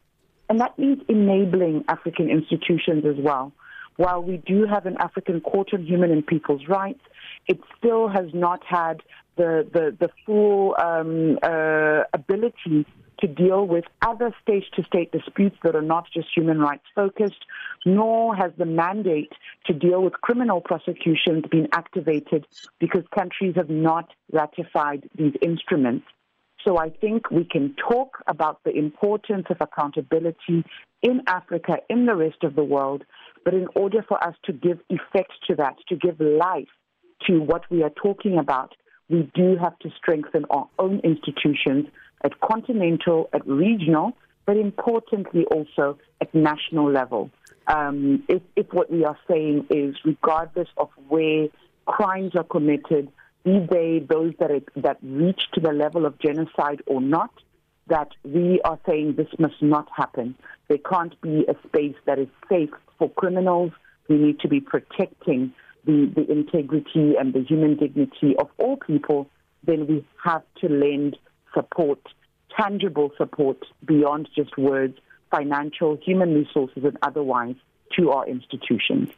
and 0.48 0.60
that 0.60 0.78
means 0.78 1.02
enabling 1.08 1.84
African 1.88 2.28
institutions 2.28 3.04
as 3.04 3.16
well. 3.18 3.52
While 3.96 4.22
we 4.22 4.38
do 4.38 4.66
have 4.66 4.86
an 4.86 4.96
African 4.98 5.40
Court 5.40 5.68
on 5.74 5.84
Human 5.84 6.10
and 6.10 6.26
People's 6.26 6.66
Rights, 6.68 7.02
it 7.46 7.60
still 7.78 8.08
has 8.08 8.26
not 8.32 8.64
had 8.64 9.02
the, 9.36 9.66
the, 9.72 9.96
the 9.98 10.10
full 10.24 10.74
um, 10.82 11.38
uh, 11.42 12.04
ability 12.12 12.86
to 13.20 13.26
deal 13.26 13.66
with 13.66 13.84
other 14.02 14.34
state 14.42 14.64
to 14.74 14.82
state 14.84 15.12
disputes 15.12 15.56
that 15.62 15.76
are 15.76 15.82
not 15.82 16.06
just 16.12 16.28
human 16.34 16.58
rights 16.58 16.84
focused, 16.94 17.44
nor 17.84 18.34
has 18.34 18.52
the 18.58 18.64
mandate 18.64 19.32
to 19.66 19.72
deal 19.72 20.02
with 20.02 20.14
criminal 20.14 20.60
prosecutions 20.60 21.44
been 21.50 21.68
activated 21.72 22.46
because 22.78 23.04
countries 23.14 23.54
have 23.56 23.70
not 23.70 24.10
ratified 24.32 25.08
these 25.16 25.34
instruments. 25.42 26.06
So 26.64 26.78
I 26.78 26.90
think 26.90 27.30
we 27.30 27.44
can 27.44 27.74
talk 27.76 28.22
about 28.26 28.62
the 28.64 28.72
importance 28.76 29.46
of 29.48 29.56
accountability 29.60 30.64
in 31.02 31.22
Africa, 31.26 31.78
in 31.88 32.04
the 32.04 32.14
rest 32.14 32.42
of 32.42 32.54
the 32.54 32.64
world, 32.64 33.04
but 33.44 33.54
in 33.54 33.66
order 33.74 34.04
for 34.06 34.22
us 34.22 34.34
to 34.44 34.52
give 34.52 34.78
effect 34.90 35.32
to 35.48 35.54
that, 35.56 35.76
to 35.88 35.96
give 35.96 36.20
life 36.20 36.68
to 37.26 37.40
what 37.40 37.62
we 37.70 37.82
are 37.82 37.92
talking 38.02 38.38
about, 38.38 38.74
we 39.08 39.30
do 39.34 39.56
have 39.56 39.78
to 39.80 39.90
strengthen 39.96 40.44
our 40.50 40.68
own 40.78 41.00
institutions 41.00 41.86
at 42.22 42.40
continental, 42.40 43.28
at 43.32 43.46
regional, 43.46 44.12
but 44.46 44.56
importantly 44.56 45.44
also 45.46 45.98
at 46.20 46.34
national 46.34 46.90
level. 46.90 47.30
Um, 47.66 48.24
if, 48.28 48.42
if 48.56 48.72
what 48.72 48.90
we 48.90 49.04
are 49.04 49.18
saying 49.28 49.66
is, 49.70 49.94
regardless 50.04 50.68
of 50.76 50.88
where 51.08 51.48
crimes 51.86 52.32
are 52.34 52.44
committed, 52.44 53.10
be 53.44 53.66
they 53.70 54.04
those 54.08 54.34
that, 54.38 54.50
are, 54.50 54.60
that 54.76 54.98
reach 55.02 55.42
to 55.54 55.60
the 55.60 55.72
level 55.72 56.04
of 56.04 56.18
genocide 56.18 56.82
or 56.86 57.00
not, 57.00 57.30
that 57.86 58.08
we 58.24 58.60
are 58.62 58.78
saying 58.86 59.14
this 59.16 59.28
must 59.38 59.60
not 59.60 59.88
happen. 59.94 60.34
There 60.68 60.78
can't 60.78 61.20
be 61.20 61.46
a 61.48 61.54
space 61.66 61.96
that 62.06 62.18
is 62.18 62.28
safe 62.48 62.70
for 62.98 63.10
criminals. 63.10 63.72
We 64.08 64.16
need 64.16 64.40
to 64.40 64.48
be 64.48 64.60
protecting 64.60 65.52
the, 65.84 66.10
the 66.14 66.30
integrity 66.30 67.14
and 67.18 67.32
the 67.32 67.42
human 67.42 67.76
dignity 67.76 68.36
of 68.38 68.48
all 68.58 68.76
people. 68.76 69.28
Then 69.64 69.86
we 69.86 70.04
have 70.24 70.42
to 70.60 70.68
lend 70.68 71.16
support, 71.54 72.00
tangible 72.56 73.10
support 73.16 73.58
beyond 73.84 74.28
just 74.34 74.56
words, 74.58 74.98
financial, 75.30 75.98
human 76.02 76.34
resources, 76.34 76.84
and 76.84 76.96
otherwise 77.02 77.54
to 77.96 78.10
our 78.10 78.26
institutions. 78.26 79.10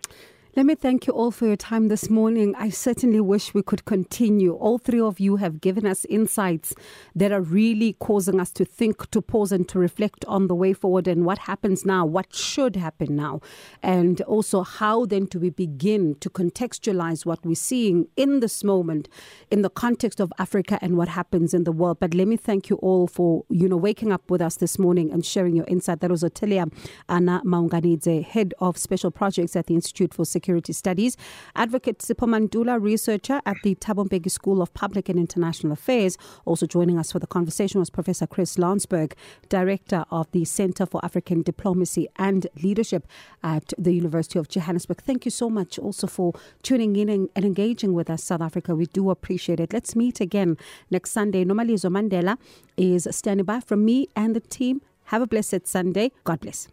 Let 0.54 0.66
me 0.66 0.74
thank 0.74 1.06
you 1.06 1.14
all 1.14 1.30
for 1.30 1.46
your 1.46 1.56
time 1.56 1.88
this 1.88 2.10
morning. 2.10 2.54
I 2.58 2.68
certainly 2.68 3.20
wish 3.20 3.54
we 3.54 3.62
could 3.62 3.86
continue. 3.86 4.52
All 4.52 4.76
three 4.76 5.00
of 5.00 5.18
you 5.18 5.36
have 5.36 5.62
given 5.62 5.86
us 5.86 6.04
insights 6.10 6.74
that 7.14 7.32
are 7.32 7.40
really 7.40 7.94
causing 7.94 8.38
us 8.38 8.50
to 8.52 8.66
think, 8.66 9.10
to 9.12 9.22
pause, 9.22 9.50
and 9.50 9.66
to 9.70 9.78
reflect 9.78 10.26
on 10.26 10.48
the 10.48 10.54
way 10.54 10.74
forward 10.74 11.08
and 11.08 11.24
what 11.24 11.38
happens 11.38 11.86
now, 11.86 12.04
what 12.04 12.34
should 12.34 12.76
happen 12.76 13.16
now, 13.16 13.40
and 13.82 14.20
also 14.22 14.62
how 14.62 15.06
then 15.06 15.24
do 15.24 15.40
we 15.40 15.48
begin 15.48 16.16
to 16.16 16.28
contextualize 16.28 17.24
what 17.24 17.42
we're 17.46 17.54
seeing 17.54 18.08
in 18.18 18.40
this 18.40 18.62
moment 18.62 19.08
in 19.50 19.62
the 19.62 19.70
context 19.70 20.20
of 20.20 20.34
Africa 20.38 20.78
and 20.82 20.98
what 20.98 21.08
happens 21.08 21.54
in 21.54 21.64
the 21.64 21.72
world. 21.72 21.98
But 21.98 22.12
let 22.12 22.28
me 22.28 22.36
thank 22.36 22.68
you 22.68 22.76
all 22.76 23.06
for 23.06 23.46
you 23.48 23.70
know 23.70 23.78
waking 23.78 24.12
up 24.12 24.30
with 24.30 24.42
us 24.42 24.56
this 24.56 24.78
morning 24.78 25.10
and 25.12 25.24
sharing 25.24 25.56
your 25.56 25.66
insight. 25.66 26.00
That 26.00 26.10
was 26.10 26.22
Ottilia 26.22 26.70
Anna 27.08 27.40
Maunganidze, 27.42 28.22
head 28.22 28.52
of 28.58 28.76
special 28.76 29.10
projects 29.10 29.56
at 29.56 29.66
the 29.68 29.74
Institute 29.74 30.12
for 30.12 30.26
Security 30.42 30.72
Studies. 30.72 31.16
Advocate 31.54 31.98
Sipho 31.98 32.26
Mantula, 32.26 32.82
researcher 32.82 33.40
at 33.46 33.56
the 33.62 33.76
Thabo 33.76 34.08
Mbeki 34.08 34.28
School 34.28 34.60
of 34.60 34.74
Public 34.74 35.08
and 35.08 35.16
International 35.16 35.72
Affairs. 35.72 36.18
Also 36.46 36.66
joining 36.66 36.98
us 36.98 37.12
for 37.12 37.20
the 37.20 37.28
conversation 37.28 37.78
was 37.78 37.90
Professor 37.90 38.26
Chris 38.26 38.58
Landsberg, 38.58 39.14
Director 39.48 40.04
of 40.10 40.28
the 40.32 40.44
Center 40.44 40.84
for 40.84 41.00
African 41.04 41.42
Diplomacy 41.42 42.08
and 42.16 42.48
Leadership 42.60 43.06
at 43.44 43.72
the 43.78 43.92
University 43.92 44.36
of 44.36 44.48
Johannesburg. 44.48 45.00
Thank 45.00 45.24
you 45.24 45.30
so 45.30 45.48
much 45.48 45.78
also 45.78 46.08
for 46.08 46.32
tuning 46.64 46.96
in 46.96 47.08
and, 47.08 47.28
and 47.36 47.44
engaging 47.44 47.92
with 47.92 48.10
us, 48.10 48.24
South 48.24 48.40
Africa. 48.40 48.74
We 48.74 48.86
do 48.86 49.10
appreciate 49.10 49.60
it. 49.60 49.72
Let's 49.72 49.94
meet 49.94 50.20
again 50.20 50.56
next 50.90 51.12
Sunday. 51.12 51.44
Nomalizo 51.44 51.88
Mandela 51.88 52.36
is 52.76 53.06
standing 53.12 53.46
by 53.46 53.60
from 53.60 53.84
me 53.84 54.08
and 54.16 54.34
the 54.34 54.40
team. 54.40 54.82
Have 55.04 55.22
a 55.22 55.26
blessed 55.28 55.68
Sunday. 55.68 56.10
God 56.24 56.40
bless. 56.40 56.72